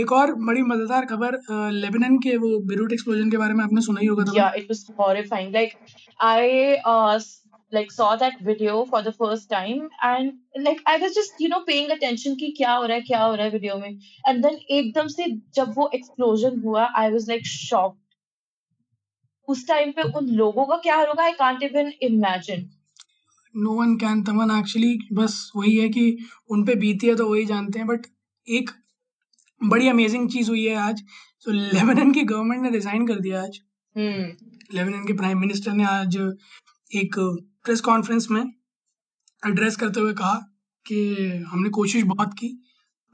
एक 0.00 0.12
और 0.12 0.34
बड़ी 0.34 0.62
मज़ेदार 0.62 1.04
खबर 1.04 1.38
लेबनान 1.70 2.18
के 2.18 2.36
वो 2.36 2.58
बेरूट 2.58 2.92
एक्सप्लोजन 2.92 3.30
के 3.30 3.36
बारे 3.36 3.54
में 3.54 3.64
आपने 3.64 3.80
सुना 3.80 4.00
ही 4.00 4.06
होगा 4.06 4.52
was 4.70 4.90
horrifying. 4.98 5.52
Like 5.52 5.78
i 6.20 6.76
uh 6.86 7.18
s- 7.18 7.45
like 7.74 7.90
saw 8.00 8.16
that 8.16 8.32
video 8.46 8.74
for 8.84 9.00
the 9.02 9.12
first 9.12 9.46
time 9.52 9.80
and 10.04 10.26
like 10.66 10.78
i 10.88 10.98
was 10.98 11.10
just 11.10 11.32
you 11.42 11.48
know 11.48 11.60
paying 11.70 11.90
attention 11.90 12.38
कि 12.38 12.54
क्या 12.56 12.72
हो 12.72 12.84
रहा 12.86 12.96
है 12.96 13.02
क्या 13.02 13.24
हो 13.24 13.34
रहा 13.34 13.46
है 13.46 13.52
वीडियो 13.52 13.76
में. 13.76 13.98
And 14.28 14.38
then 14.44 14.54
एकदम 14.54 15.06
से 15.06 15.40
जब 15.54 15.74
वो 15.78 15.90
explosion 15.94 16.64
हुआ 16.64 16.88
i 16.98 17.04
was 17.08 17.22
like 17.22 17.44
shocked. 17.44 17.96
उस 19.48 19.68
टाइम 19.68 19.90
पे 19.90 20.02
उन 20.02 20.26
लोगों 20.26 20.66
का 20.66 20.76
क्या 20.76 20.96
होगा 20.96 21.22
I 21.22 21.32
can't 21.32 21.62
even 21.62 21.92
imagine 22.02 22.70
no 23.56 23.70
one 23.70 23.96
can 23.96 24.22
Taman 24.22 24.58
actually 24.58 24.98
बस 25.12 25.52
वही 25.56 25.76
है 25.76 25.88
कि 25.88 26.18
उन 26.50 26.64
पे 26.64 26.74
बीती 26.74 27.06
है 27.06 27.16
तो 27.16 27.30
वही 27.30 27.46
जानते 27.46 27.78
हैं 27.78 27.88
बट 27.88 28.00
एक 28.48 28.70
बड़ी 29.64 29.88
अमेजिंग 29.88 30.30
चीज़ 30.30 30.50
हुई 30.50 30.64
है 30.64 30.76
आज. 30.76 31.02
तो 31.44 31.52
लेबनान 31.52 32.12
की 32.12 32.22
गवर्नमेंट 32.22 32.62
ने 32.62 32.70
रिजाइन 32.70 33.06
कर 33.06 33.20
दिया 33.20 33.42
आज. 33.42 33.60
हम्म. 33.96 35.04
के 35.06 35.12
प्राइम 35.12 35.38
मिनिस्टर 35.38 35.72
ने 35.72 35.84
आज 35.84 36.36
एक 36.94 37.42
प्रेस 37.66 37.80
कॉन्फ्रेंस 37.80 38.26
में 38.30 38.42
एड्रेस 39.42 39.76
करते 39.76 40.00
हुए 40.00 40.12
कहा 40.12 40.34
कि 40.86 40.98
हमने 41.48 41.68
कोशिश 41.68 42.02
बहुत 42.02 42.34
की 42.34 42.48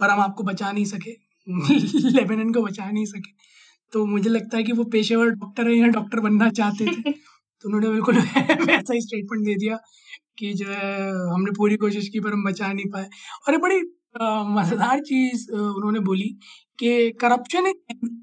पर 0.01 0.11
हम 0.11 0.21
आपको 0.21 0.45
बचा 0.45 0.73
नहीं 0.73 0.85
सके। 0.85 1.11
लेबनान 2.11 2.53
को 2.53 2.63
बचा 2.63 2.91
नहीं 2.91 3.05
सके। 3.05 3.31
तो 3.93 4.05
मुझे 4.07 4.31
लगता 4.31 4.57
है 4.57 4.63
कि 4.63 4.73
वो 4.73 4.85
पेशेवर 4.85 5.31
डॉक्टर 5.31 5.69
है 5.69 5.77
या 5.77 5.87
डॉक्टर 5.87 6.21
बनना 6.21 6.51
चाहते 6.51 6.87
थे 6.87 7.13
तो 7.63 7.69
उन्होंने 7.69 7.89
बिल्कुल 7.89 8.15
वैसा 8.69 8.95
ही 8.95 9.01
स्टेटमेंट 9.01 9.45
दे 9.45 9.55
दिया 9.55 9.79
कि 10.39 10.53
जो 10.53 10.69
है 10.69 11.11
हमने 11.35 11.51
पूरी 11.51 11.77
कोशिश 11.77 12.09
की 12.09 12.21
पर 12.21 12.33
हम 12.33 12.45
बचा 12.45 12.73
नहीं 12.73 12.87
पाए। 12.87 13.09
और 13.49 13.55
ये 13.55 13.59
बड़ी 13.59 13.81
मज़ेदार 14.55 15.01
चीज़ 15.01 15.51
उन्होंने 15.53 16.01
बोली 16.01 16.29
कि 16.79 17.11
corruption 17.21 17.73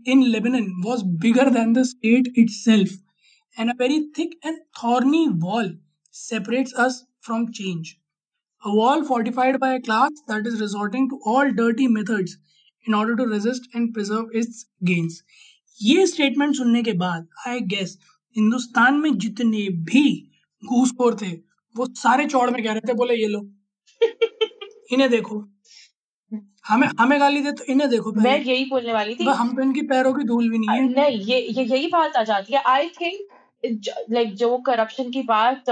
in 0.08 0.24
Lebanon 0.24 0.72
was 0.86 1.04
bigger 1.22 1.50
than 1.50 1.74
the 1.74 1.84
state 1.84 2.34
itself 2.38 2.98
and 3.58 3.72
a 3.72 3.74
very 3.74 4.10
thick 4.16 4.36
and 4.44 4.58
thorny 4.82 5.28
wall. 5.28 5.70
Separates 6.12 6.74
us 6.76 7.06
from 7.22 7.52
change. 7.52 8.00
A 8.64 8.74
wall 8.74 9.04
fortified 9.04 9.60
by 9.60 9.74
a 9.74 9.82
class 9.82 10.12
that 10.28 10.46
is 10.46 10.60
resorting 10.62 11.10
to 11.10 11.20
all 11.26 11.52
dirty 11.52 11.88
methods 11.88 12.38
in 12.86 12.94
order 12.94 13.16
to 13.16 13.26
resist 13.26 13.68
and 13.74 13.94
preserve 13.94 14.28
its 14.34 14.66
gains. 14.84 15.22
ये 15.80 16.06
statement 16.08 16.56
सुनने 16.56 16.82
के 16.84 16.94
बाद 17.02 17.28
I 17.48 17.60
guess 17.74 17.98
Hindustan 18.36 18.96
में 19.00 19.18
जितने 19.18 19.68
भी 19.92 20.04
घूसखोर 20.64 21.16
थे 21.22 21.32
वो 21.76 21.86
सारे 21.98 22.26
चौड़ 22.26 22.50
में 22.50 22.64
कह 22.64 22.72
रहे 22.72 22.88
थे 22.88 22.94
बोले 22.94 23.16
ये 23.16 23.28
लो 23.28 23.40
इन्हें 24.94 25.10
देखो 25.10 25.40
हमें 26.68 26.88
हमें 27.00 27.20
गाली 27.20 27.42
दे 27.42 27.52
तो 27.52 27.64
इन्हें 27.72 27.90
देखो 27.90 28.12
मैं 28.22 28.40
यही 28.40 28.66
बोलने 28.70 28.94
वाली 28.94 29.16
थी 29.16 29.26
हम 29.42 29.56
तो 29.56 29.62
इनकी 29.62 29.82
पैरों 29.92 30.14
की 30.14 30.24
धूल 30.32 30.50
भी 30.50 30.58
नहीं 30.58 30.80
है 30.80 30.88
नहीं 30.94 31.20
ये 31.26 31.40
ये 31.40 31.64
यही 31.64 31.88
बात 31.94 32.16
आ 32.16 32.24
जाती 32.24 32.54
है 32.54 32.62
आई 32.74 32.90
थिंक 33.00 33.39
लाइक 33.64 34.34
जो 34.36 34.58
करप्शन 34.68 35.12
की 35.12 35.22
बात 35.24 35.70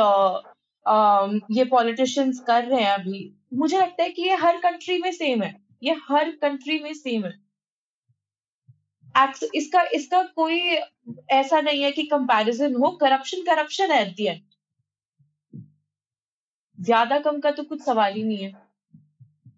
ये 1.52 1.64
पॉलिटिशियंस 1.66 2.40
कर 2.48 2.64
रहे 2.66 2.82
हैं 2.82 2.92
अभी, 2.92 3.34
मुझे 3.54 3.78
लगता 3.78 4.04
है 4.04 4.10
कि 4.10 4.22
ये 4.22 4.36
हर 4.36 4.58
कंट्री 4.62 4.98
में 5.02 5.12
सेम 5.12 5.44
है। 5.44 5.56
ये 5.84 5.94
हर 6.10 6.32
कंट्री 6.42 6.80
में 6.84 6.94
सेम 6.94 7.26
है। 7.26 7.34
इसका 9.56 9.82
इसका 9.96 10.22
कोई 10.36 10.60
ऐसा 11.32 11.62
नहीं 11.62 11.82
है 11.84 11.92
कि 11.92 12.04
कंपैरिजन 12.04 12.76
हो। 12.76 12.90
करप्शन 13.02 13.42
करप्शन 13.44 13.92
है 13.92 14.02
एट 14.02 14.20
एंड 14.20 14.42
ज़्यादा 16.78 17.20
कम 17.20 17.40
का 17.40 17.52
तो 17.52 17.64
कुछ 17.64 17.84
सवाल 17.86 18.14
ही 18.14 18.24
नहीं 18.24 18.44
है। 18.44 18.56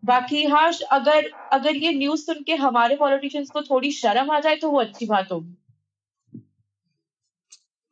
बाकी 0.06 0.44
हाँ 0.46 0.72
अगर 0.92 1.30
अगर 1.54 1.76
ये 1.76 1.92
न्यूज़ 1.94 2.22
सुन 2.26 2.44
के 2.44 2.56
हमारे 2.58 2.96
पॉलिटिशियंस 2.96 3.50
को 3.52 3.62
थोड़ी 3.62 3.92
शर्म 3.92 4.32
आ 4.32 4.40
जाए 4.40 4.56
तो 4.56 4.70
वो 4.72 4.80
अच्छी 4.82 5.06
बात 5.06 5.32
होगी। 5.32 5.56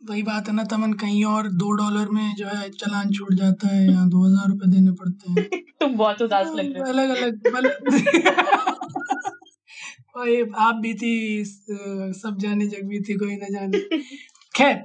वही 0.09 0.21
बात 0.23 0.47
है 0.47 0.53
ना 0.55 0.63
तमन 0.71 0.91
कहीं 0.99 1.23
और 1.25 1.47
दो 1.61 1.71
डॉलर 1.77 2.09
में 2.09 2.35
जो 2.35 2.45
है 2.47 2.69
चालान 2.71 3.11
छूट 3.13 3.33
जाता 3.35 3.67
है 3.67 3.87
यहाँ 3.87 4.07
दो 4.09 4.23
हज़ार 4.25 4.47
रुपए 4.49 4.67
देने 4.71 4.91
पड़ते 4.99 5.31
हैं। 5.31 5.63
तुम 5.81 5.95
बहुत 5.97 6.21
उदास 6.21 6.51
लग 6.55 6.71
रहे 6.73 6.79
हो। 6.79 6.85
अलग 6.89 7.09
अलग 7.15 7.47
मतलब 7.55 7.87
वही 10.17 10.41
आप 10.57 10.75
भी 10.83 10.93
थी 11.01 11.43
सब 11.45 12.37
जाने 12.41 12.67
जग 12.67 12.87
भी 12.89 12.99
थी 13.09 13.15
कोई 13.17 13.35
ना 13.35 13.47
जाने। 13.49 13.79
खैर 14.55 14.83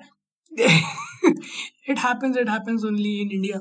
it 1.90 1.98
happens 1.98 2.36
it 2.36 2.48
happens 2.50 2.84
only 2.84 3.20
in 3.20 3.30
India 3.32 3.58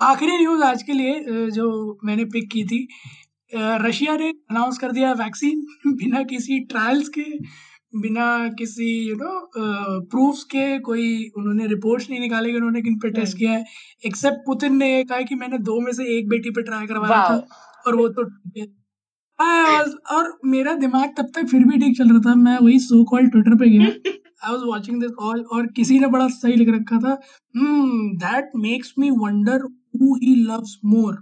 आखिरी 0.00 0.36
न्यूज़ 0.36 0.62
आज 0.64 0.82
के 0.82 0.92
लिए 0.92 1.48
जो 1.50 1.98
मैंने 2.04 2.24
पिक 2.34 2.50
की 2.52 2.64
थी 2.64 2.86
रशिया 3.82 4.16
ने 4.16 4.28
अनाउंस 4.50 4.78
कर 4.78 4.92
दिया 4.92 5.12
वैक्सीन 5.14 5.66
बिना 5.94 6.22
किसी 6.30 6.58
ट्रायल्स 6.66 7.08
के। 7.08 7.24
बिना 7.92 8.24
किसी 8.58 8.86
यू 9.08 9.14
नो 9.16 9.30
प्रूफ्स 10.10 10.42
के 10.44 10.78
कोई 10.80 11.06
उन्होंने 11.38 11.66
रिपोर्ट्स 11.66 12.10
नहीं 12.10 12.20
निकाले 12.20 12.50
कि 12.50 12.56
उन्होंने 12.56 12.82
किन 12.82 12.98
पे 12.98 13.10
टेस्ट 13.10 13.36
किया 13.38 13.52
है। 13.52 13.64
एक्सेप्ट 14.06 14.38
पुतिन 14.46 14.76
ने 14.76 14.94
ये 14.94 15.04
कहा 15.04 15.20
कि 15.22 15.34
मैंने 15.34 15.58
दो 15.60 15.80
में 15.80 15.92
से 15.92 16.04
एक 16.18 16.28
बेटी 16.28 16.50
पे 16.50 16.62
ट्राई 16.62 16.86
करवाया 16.86 17.22
था। 17.24 17.36
और 17.86 17.96
वो 17.96 18.08
तो 18.08 18.22
और 20.14 20.38
मेरा 20.46 20.74
दिमाग 20.76 21.14
तब 21.18 21.30
तक 21.34 21.46
फिर 21.50 21.64
भी 21.64 21.78
ठीक 21.80 21.96
चल 21.98 22.08
रहा 22.08 22.20
था। 22.20 22.34
मैं 22.36 22.58
वही 22.58 22.78
सो 22.78 23.02
कॉल 23.10 23.26
ट्विटर 23.28 23.56
पे 23.56 23.68
गया। 23.68 23.84
I 23.84 24.52
was 24.52 24.64
watching 24.64 25.00
this 25.02 25.12
all 25.20 25.40
और 25.52 25.66
किसी 25.76 25.98
ने 25.98 26.06
बड़ा 26.08 26.28
सही 26.30 26.56
लिख 26.56 26.68
रखा 26.68 26.98
था। 26.98 27.14
That 27.56 28.50
makes 28.56 28.94
me 28.98 29.10
wonder 29.18 29.62
who 29.94 30.14
he 30.16 30.34
loves 30.44 30.78
more 30.84 31.14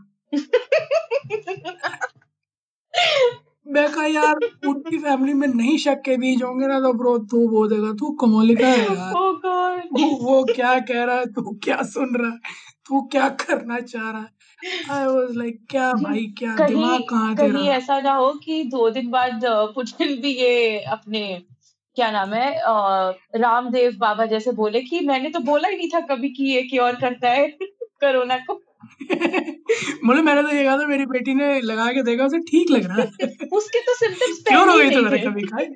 मैं 3.69 3.93
कहा 3.93 4.07
यार 4.07 4.39
उनकी 4.69 4.99
फैमिली 4.99 5.35
में 5.35 5.49
नहीं 5.49 5.79
शक 5.79 6.03
के 6.05 6.17
बीज 6.17 6.43
होंगे 6.43 6.67
ना 6.67 6.81
तो 6.81 6.93
ब्रो 6.93 7.19
तू 7.19 7.49
बोल 7.49 7.69
देगा 7.69 7.93
तू 7.93 8.11
कमोलिका 8.11 8.69
है 8.69 8.79
यार। 8.95 9.13
Oh 9.13 9.33
god. 9.45 10.23
वो 10.23 10.45
क्या 10.45 10.79
कह 10.81 11.05
रहा 11.05 11.17
है 11.17 11.27
तू 11.27 11.59
क्या 11.65 11.83
सुन 11.83 12.15
रहा 12.17 12.31
है 12.31 12.39
तू 12.89 13.01
क्या 13.03 13.29
करना 13.29 13.81
चाह 13.81 14.11
रहा 14.11 14.21
है? 14.21 14.29
आई 14.91 15.07
वाज 15.07 15.37
लाइक 15.37 15.67
क्या 15.71 15.93
भाई 15.93 16.25
क्या 16.39 16.55
कहीं 16.57 16.69
दिमाग 16.69 17.01
कहाँ 17.11 17.29
है 17.31 17.37
कहीं 17.37 17.53
तेरा 17.53 17.75
ऐसा 17.75 18.01
ना 18.01 18.13
हो 18.15 18.33
कि 18.45 18.63
दो 18.65 18.91
दिन 18.91 19.11
बाद 19.11 19.41
पुतिन 19.75 20.21
भी 20.21 20.33
ये 20.33 20.79
अपने 20.81 21.43
क्या 21.97 22.11
नाम 22.11 22.35
है 22.35 22.61
रामदेव 23.37 23.97
बाबा 23.99 24.27
जैसे 24.27 24.53
बोले 24.53 24.81
कि 24.81 25.01
मैंने 25.01 25.31
तो 25.31 25.41
बोला 25.41 25.69
ही 25.69 25.77
नहीं 25.77 25.89
था 25.95 26.01
कभी 26.01 26.29
कि 26.29 26.45
ये 26.45 26.63
क्योर 26.63 26.93
करता 26.93 27.31
है 27.31 27.49
कोरोना 28.03 28.37
को। 28.37 28.63
बोले 30.05 30.23
मैंने 30.23 30.43
तो 30.43 30.49
ये 30.49 30.65
कहा 30.65 30.77
था 30.79 30.87
मेरी 30.87 31.07
बेटी 31.07 31.35
ने 31.35 31.61
लगा 31.61 31.87
के 31.93 32.03
देखा 32.03 32.25
उसे 32.25 32.39
ठीक 32.39 32.71
लग 32.71 32.85
रहा 32.85 32.97
है। 32.97 33.29
उसके 33.53 33.81
तो 33.81 33.95
सिम्टम्स 33.95 34.43
क्यों 34.49 34.69
हो 34.71 34.77
गई 34.79 34.91
तो 34.91 35.03
मैंने 35.03 35.19
कभी 35.19 35.43
खाई 35.43 35.67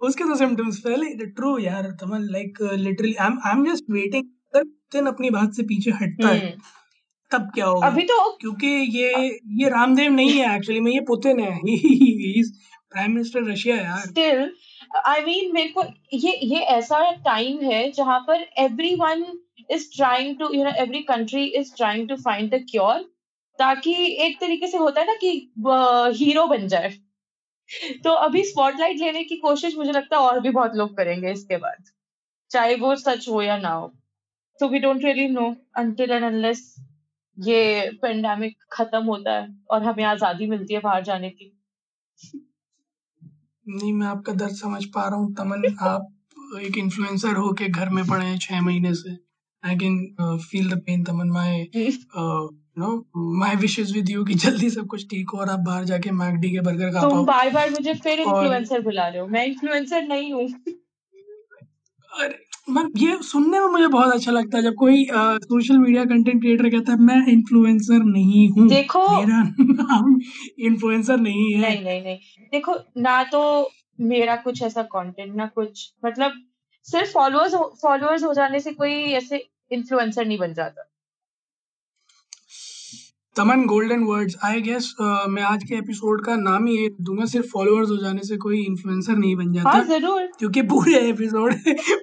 उसके 0.00 0.24
तो 0.24 0.34
सिम्टम्स 0.36 0.78
पहले 0.78 1.26
ट्रू 1.26 1.58
यार 1.58 1.90
Taman 2.00 2.28
like 2.30 2.58
literally 2.62 3.14
I 3.14 3.26
am 3.26 3.38
I 3.46 3.52
am 3.52 3.64
just 3.72 3.84
waiting 3.90 4.24
अगर 4.54 4.64
दिन 4.92 5.06
अपनी 5.06 5.30
बात 5.30 5.52
से 5.52 5.62
पीछे 5.62 5.90
हटता 5.90 6.28
है। 6.28 6.38
हम्म। 6.40 6.60
तब 7.30 7.50
क्या 7.54 7.66
होगा? 7.66 7.86
अभी 7.86 8.02
तो 8.02 8.36
क्योंकि 8.40 8.66
ये 8.66 9.38
ये 9.54 9.68
रामदेव 9.68 10.12
नहीं 10.12 10.30
है 10.30 10.56
एक्चुअली 10.56 10.80
में 10.80 10.92
ये 10.92 11.00
पुतिन 11.00 11.40
है। 11.40 11.52
ही 11.54 12.42
प्राइम 12.90 13.12
मिनिस्टर 13.12 13.44
रशिया 13.44 13.76
यार। 13.76 14.00
स्टिल 14.00 14.50
आई 15.06 15.20
मीन 15.20 15.52
मेरे 15.54 15.68
को 15.68 15.82
ये 16.12 16.32
ये 16.42 16.60
ऐसा 16.76 17.10
टाइम 17.10 17.60
है 17.60 17.90
जहाँ 17.92 18.18
पर 18.20 18.46
everyone 18.58 19.24
is 19.70 19.86
trying 19.96 20.38
to 20.38 20.52
you 20.54 20.64
know 20.64 20.70
every 20.82 21.02
country 21.04 21.44
is 21.60 21.74
trying 21.76 22.08
to 22.08 22.16
find 22.18 22.50
the 22.54 22.64
cure 22.70 23.02
ताकि 23.58 23.94
एक 24.24 24.40
तरीके 24.40 24.66
से 24.66 24.78
होता 24.78 25.00
है 25.00 25.06
ना 25.06 25.14
कि 25.24 25.30
हीरो 26.18 26.46
बन 26.46 26.66
जाए। 26.68 26.90
तो 28.04 28.10
अभी 28.26 28.42
स्पॉटलाइट 28.44 28.98
लेने 28.98 29.22
की 29.24 29.36
कोशिश 29.38 29.76
मुझे 29.76 29.92
लगता 29.92 30.16
है 30.16 30.22
और 30.22 30.40
भी 30.40 30.50
बहुत 30.50 30.74
लोग 30.76 30.96
करेंगे 30.96 31.32
इसके 31.32 31.56
बाद। 31.58 31.90
चाहे 32.50 32.74
वो 32.76 32.94
सच 32.98 33.28
हो 33.28 33.42
या 33.42 33.56
ना 33.58 33.68
हो। 33.70 33.92
So 34.60 34.66
we 34.68 34.78
don't 34.78 35.04
really 35.04 35.26
know 35.28 35.44
until 35.78 36.10
and 36.12 36.26
unless 36.26 36.58
ये 37.38 37.90
पेंडेमिक 38.02 38.56
खत्म 38.72 39.02
होता 39.04 39.32
है 39.32 39.46
और 39.70 39.82
हमें 39.84 40.02
आज़ादी 40.04 40.46
मिलती 40.46 40.74
है 40.74 40.80
बाहर 40.80 41.02
जाने 41.04 41.30
की। 41.30 41.46
नहीं, 43.66 43.92
मैं 43.92 44.06
आपका 44.06 44.32
दर्द 44.32 44.54
समझ 44.56 44.84
पा 44.86 45.06
रहा 45.08 45.18
हूँ 45.18 45.34
तमन 45.34 45.64
आप 45.82 46.60
एक 46.60 46.78
इन्फ्लुएंसर 46.78 47.36
हो 47.36 47.52
के 47.52 47.68
घर 47.68 47.88
में 47.88 48.04
पड़े 48.06 48.24
हैं 48.24 48.38
छह 48.38 48.60
महीने 48.62 48.94
से। 48.94 49.16
I 49.62 49.76
can 49.76 50.38
feel 50.42 50.68
the 50.70 50.78
pain 50.86 51.04
Taman 51.04 51.30
my 51.30 51.66
no 52.78 52.90
my 53.38 53.56
wishes 53.56 53.92
with 53.94 54.10
you 54.10 54.24
कि 54.24 54.34
जल्दी 54.36 54.70
सब 54.70 54.86
कुछ 54.86 55.06
ठीक 55.10 55.30
हो 55.30 55.38
और 55.38 55.48
आप 55.50 55.60
बाहर 55.66 55.84
जाके 55.84 56.10
मैकडी 56.18 56.50
के 56.50 56.60
बर्गर 56.60 56.92
खा 56.92 57.00
तुम 57.00 57.10
पाओ। 57.10 57.24
बार 57.24 57.50
बार 57.50 57.70
मुझे 57.70 57.94
फिर 57.94 58.20
इन्फ्लुएंसर 58.20 58.80
बुला 58.82 59.08
रहे 59.08 59.20
हो। 59.20 59.26
मैं 59.28 59.44
इन्फ्लुएंसर 59.46 60.02
नहीं 60.02 60.32
हूँ। 60.32 60.46
अरे 62.10 62.38
मैं 62.68 62.82
ये 62.98 63.16
सुनने 63.22 63.60
में 63.60 63.66
मुझे 63.68 63.86
बहुत 63.88 64.12
अच्छा 64.14 64.32
लगता 64.32 64.56
है 64.56 64.62
जब 64.64 64.74
कोई 64.78 65.04
सोशल 65.12 65.78
मीडिया 65.78 66.04
कंटेंट 66.04 66.40
क्रिएटर 66.40 66.68
कहता 66.70 66.92
है 66.92 66.98
मैं 67.02 67.26
इन्फ्लुएंसर 67.32 68.04
नहीं 68.04 68.48
हूँ। 68.50 68.68
देखो 68.68 69.06
मेरा 69.10 69.42
नाम 69.60 70.18
इन्फ्लुएंसर 70.66 71.16
नहीं 71.18 71.52
है। 71.52 71.60
नहीं 71.60 71.84
नहीं 71.84 72.02
नहीं। 72.02 72.16
देखो 72.52 72.74
ना 72.98 73.22
तो 73.32 73.40
मेरा 73.98 74.36
कुछ 74.36 74.62
ऐसा 74.62 74.82
कंटेंट 74.92 75.34
ना 75.36 75.46
कुछ। 75.54 75.90
मतलब 76.04 76.32
सिर्फ़ 76.86 77.12
फॉलोअर्स 77.12 77.54
फॉलोअर्स 77.82 78.24
हो 78.24 78.32
जाने 78.34 78.60
से 78.60 78.72
कोई 78.72 79.02
ऐसे 79.14 79.46
इन्फ्लुएंसर 79.70 80.26
नहीं 80.26 80.38
बन 80.38 80.54
जाता। 80.54 80.89
Taman 83.36 83.64
golden 83.66 84.02
words. 84.04 84.36
I 84.44 84.60
guess 84.60 84.94
मैं 85.00 85.42
आज 85.42 85.64
के 85.64 85.74
एपिसोड 85.74 86.24
का 86.24 86.34
नाम 86.36 86.66
ही 86.66 86.76
ये 86.76 86.88
दूँगा 87.00 87.24
सिर्फ़ 87.24 87.46
फॉलोअर्स 87.46 87.90
हो 87.90 87.96
जाने 87.96 88.22
से 88.22 88.36
कोई 88.36 88.64
इन्फ्लुएंसर 88.64 89.16
नहीं 89.16 89.34
बन 89.36 89.52
जाता। 89.52 89.70
हाँ 89.70 89.84
ज़रूर। 89.84 90.26
क्योंकि 90.38 90.62
पूरे 90.62 90.98
एपिसोड 91.10 91.54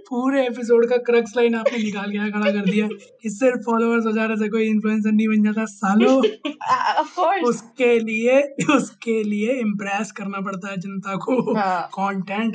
पूरे 0.10 0.46
एपिसोड 0.48 0.90
का 0.90 0.98
क्रक्स 0.98 1.36
लाइन 1.38 1.56
आपने 1.56 1.78
निकाल 1.78 2.12
के 2.12 2.32
खड़ा 2.32 2.52
कर 2.52 2.70
दिया 2.70 2.88
कि 3.22 3.30
सिर्फ़ 3.30 3.60
फॉलोअर्स 3.60 4.06
हो 4.06 4.12
जाने 4.12 4.38
से 4.38 4.50
कोई 4.50 4.68
इन्फ्लुएंसर 4.68 5.12
नहीं 5.12 5.28
बन 5.28 5.44
जाता। 5.44 5.66
सालो 5.66 7.44
उसके 7.50 8.00
लिए 8.00 8.42
उसके 8.78 9.24
लिए 9.24 9.60
इम्प्रेस 9.60 10.12
करना 10.12 10.42
पड़ता 10.42 10.72
है 10.72 10.78
जनता 10.78 11.16
को। 11.16 11.56
हाँ। 11.56 11.90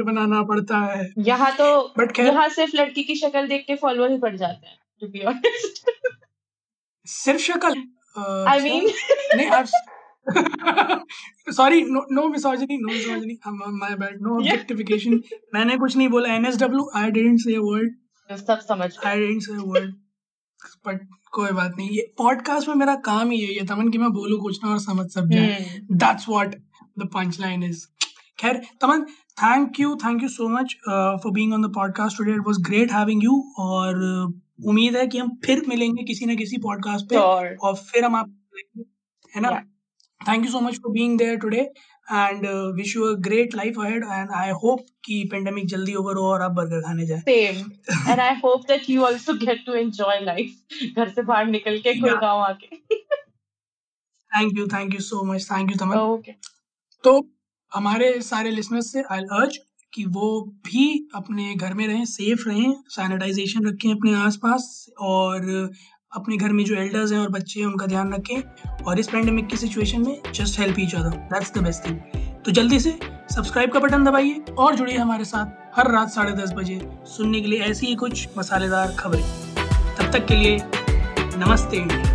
बनाना 0.05 0.43
पड़ता 0.43 0.79
है। 0.79 1.13
यहाँ 1.19 1.53
तो 1.53 1.93
बट 1.99 2.19
यहाँ 2.19 2.49
सिर्फ़ 2.49 2.77
लड़की 2.77 3.03
की 3.03 3.15
शक्ल 3.15 3.47
देख 3.49 3.65
के 3.67 3.75
फॉलोअर 3.77 4.11
ही 4.11 4.19
बढ़ 4.19 4.37
जाते 4.37 4.67
हैं 4.67 5.41
सिर्फ़ 7.07 7.41
शक्ल 7.41 7.83
आई 8.19 8.61
क्या 8.61 8.73
मीन 8.75 8.91
नहीं 9.37 9.49
आप 9.51 9.67
sorry 11.53 11.83
no 11.85 12.05
no 12.13 12.27
misogyny 12.29 12.77
no 12.79 12.89
misogyny 12.89 13.39
my 13.79 13.95
bad 13.97 14.21
no 14.23 14.37
objectification 14.37 15.21
मैंने 15.55 15.77
कुछ 15.79 15.97
नहीं 15.97 16.09
बोला. 16.09 16.35
N S W 16.35 16.91
I 16.97 17.11
didn't 17.11 17.41
say 17.41 17.57
word 17.59 18.37
सब 18.47 18.61
समझ 18.69 18.91
आई 19.07 19.19
डिडंट 19.19 19.43
से 19.43 19.53
अ 19.53 19.65
वर्ड 19.65 19.95
बट 20.87 21.01
कोई 21.33 21.51
बात 21.51 21.75
नहीं. 21.79 21.89
ये 21.91 22.13
पॉडकास्ट 22.19 22.69
में 22.69 22.75
मेरा 22.75 22.95
काम 23.07 23.31
ही 23.31 23.41
है 23.41 23.55
ये 23.55 23.65
तमन 23.67 23.89
कि 23.91 23.99
मैं 23.99 24.11
बोलूँ 24.13 24.41
कुछ 24.41 24.59
ना 24.65 24.71
और 24.71 24.79
समझ 24.81 25.07
सब 25.11 25.31
जाए. 25.31 25.81
That's 25.93 26.29
what 26.29 26.55
the 26.99 27.09
punch 27.15 27.41
line 27.41 27.63
is 27.65 27.87
खैर 28.39 28.61
Taman 28.81 29.03
thank 29.43 29.81
you 29.81 29.95
thank 30.05 30.23
you 30.23 30.29
so 30.29 30.49
much 30.49 30.77
for 30.89 31.33
being 31.33 31.53
on 31.55 31.63
the 31.63 31.73
podcast 31.75 32.19
today 32.19 32.33
it 32.33 32.47
was 32.47 32.63
great 32.69 32.93
having 32.93 33.25
you 33.25 33.43
और 33.59 34.01
uh, 34.13 34.33
उम्मीद 34.59 34.97
है 34.97 35.07
कि 35.07 35.19
हम 35.19 35.31
फिर 35.45 35.63
मिलेंगे 35.69 36.03
किसी 36.05 36.27
ना 36.27 36.35
किसी 36.35 36.59
पॉडकास्ट 36.63 37.07
पे 37.07 37.15
श्योर 37.15 37.57
और 37.63 37.75
फिर 37.77 38.05
हम 38.05 38.17
आप 38.17 38.35
है 39.37 39.41
ना? 39.41 39.51
Thank 40.21 40.45
you 40.45 40.51
so 40.53 40.61
much 40.61 40.75
for 40.75 40.93
being 40.93 41.19
there 41.19 41.37
today 41.39 41.59
and 41.59 42.47
wish 42.77 42.95
you 42.97 43.05
a 43.05 43.15
great 43.21 43.55
life 43.55 43.79
ahead 43.81 44.05
and 44.05 44.31
I 44.37 44.51
hope 44.63 44.87
कि 45.05 45.23
पेंडेमिक 45.31 45.67
जल्दी 45.67 45.95
ओवर 45.95 46.17
हो 46.17 46.27
और 46.27 46.43
आप 46.43 46.51
बर्गर 46.53 46.81
खाने 46.81 47.07
जाए। 47.07 47.21
Same 47.21 47.57
and 48.11 48.21
I 48.21 48.35
hope 48.45 48.67
that 48.69 48.89
you 48.91 49.05
also 49.05 49.35
get 49.39 49.65
to 49.67 49.75
enjoy 49.75 50.21
life 50.25 50.97
घर 50.97 51.09
से 51.09 51.23
बाहर 51.23 51.47
निकल 51.47 51.79
के 51.79 51.95
गुड़गांव 52.01 52.41
आके। 52.41 52.77
Thank 54.31 54.59
you 54.59 54.67
thank 54.67 54.95
you 54.95 55.01
so 55.01 55.25
much 55.25 55.51
thank 55.51 55.71
you 55.71 55.77
Taman 55.77 55.97
okay 55.99 56.33
तो 57.05 57.21
हमारे 57.73 58.21
सारे 58.23 58.51
लिसनर्स 58.51 58.93
से 58.93 59.03
आई 59.11 59.21
अर्ज़ 59.33 59.59
कि 59.95 60.05
वो 60.05 60.41
भी 60.67 61.09
अपने 61.15 61.55
घर 61.55 61.75
में 61.75 61.87
रहें 61.87 62.05
सेफ़ 62.05 62.49
रहें 62.49 62.75
सैनिटाइजेशन 62.89 63.67
रखें 63.67 63.91
अपने 63.93 64.15
आसपास 64.15 64.87
और 65.01 65.71
अपने 66.13 66.37
घर 66.37 66.53
में 66.53 66.65
जो 66.65 66.75
एल्डर्स 66.75 67.13
हैं 67.13 67.19
और 67.19 67.29
बच्चे 67.29 67.61
हैं, 67.61 67.67
उनका 67.67 67.87
ध्यान 67.87 68.13
रखें 68.13 68.85
और 68.85 68.99
इस 68.99 69.09
पेंडेमिक 69.09 69.47
की 69.47 69.57
सिचुएशन 69.57 70.03
में 70.03 70.33
just 70.35 70.59
help 70.61 70.77
each 70.79 70.95
other 70.95 71.17
that's 71.33 71.53
the 71.55 71.59
best 71.59 71.87
thing 71.87 71.99
तो 72.45 72.53
जल्दी 72.53 72.81
से 72.81 72.99
सब्सक्राइब 73.35 73.73
का 73.73 73.81
बटन 73.81 74.05
दबाइए 74.05 74.45
और 74.59 74.77
जुड़िए 74.77 74.97
हमारे 74.97 75.25
साथ 75.25 75.79
हर 75.79 75.91
रात 75.91 76.11
साढ़े 76.11 76.33
दस 76.33 76.53
बजे 76.53 76.81
सुनने 77.07 77.41
के 77.41 77.49
लिए 77.49 77.61
ऐसी 77.61 77.87
ही 77.87 77.95
कुछ 77.95 78.29
मसालेदार 78.39 78.97
खबरें. 78.99 79.23
तब 79.99 80.13
तक 80.13 80.27
के 80.27 80.35
लिए 80.35 80.59
नमस्ते 81.37 81.77
इंडिया. 81.77 82.12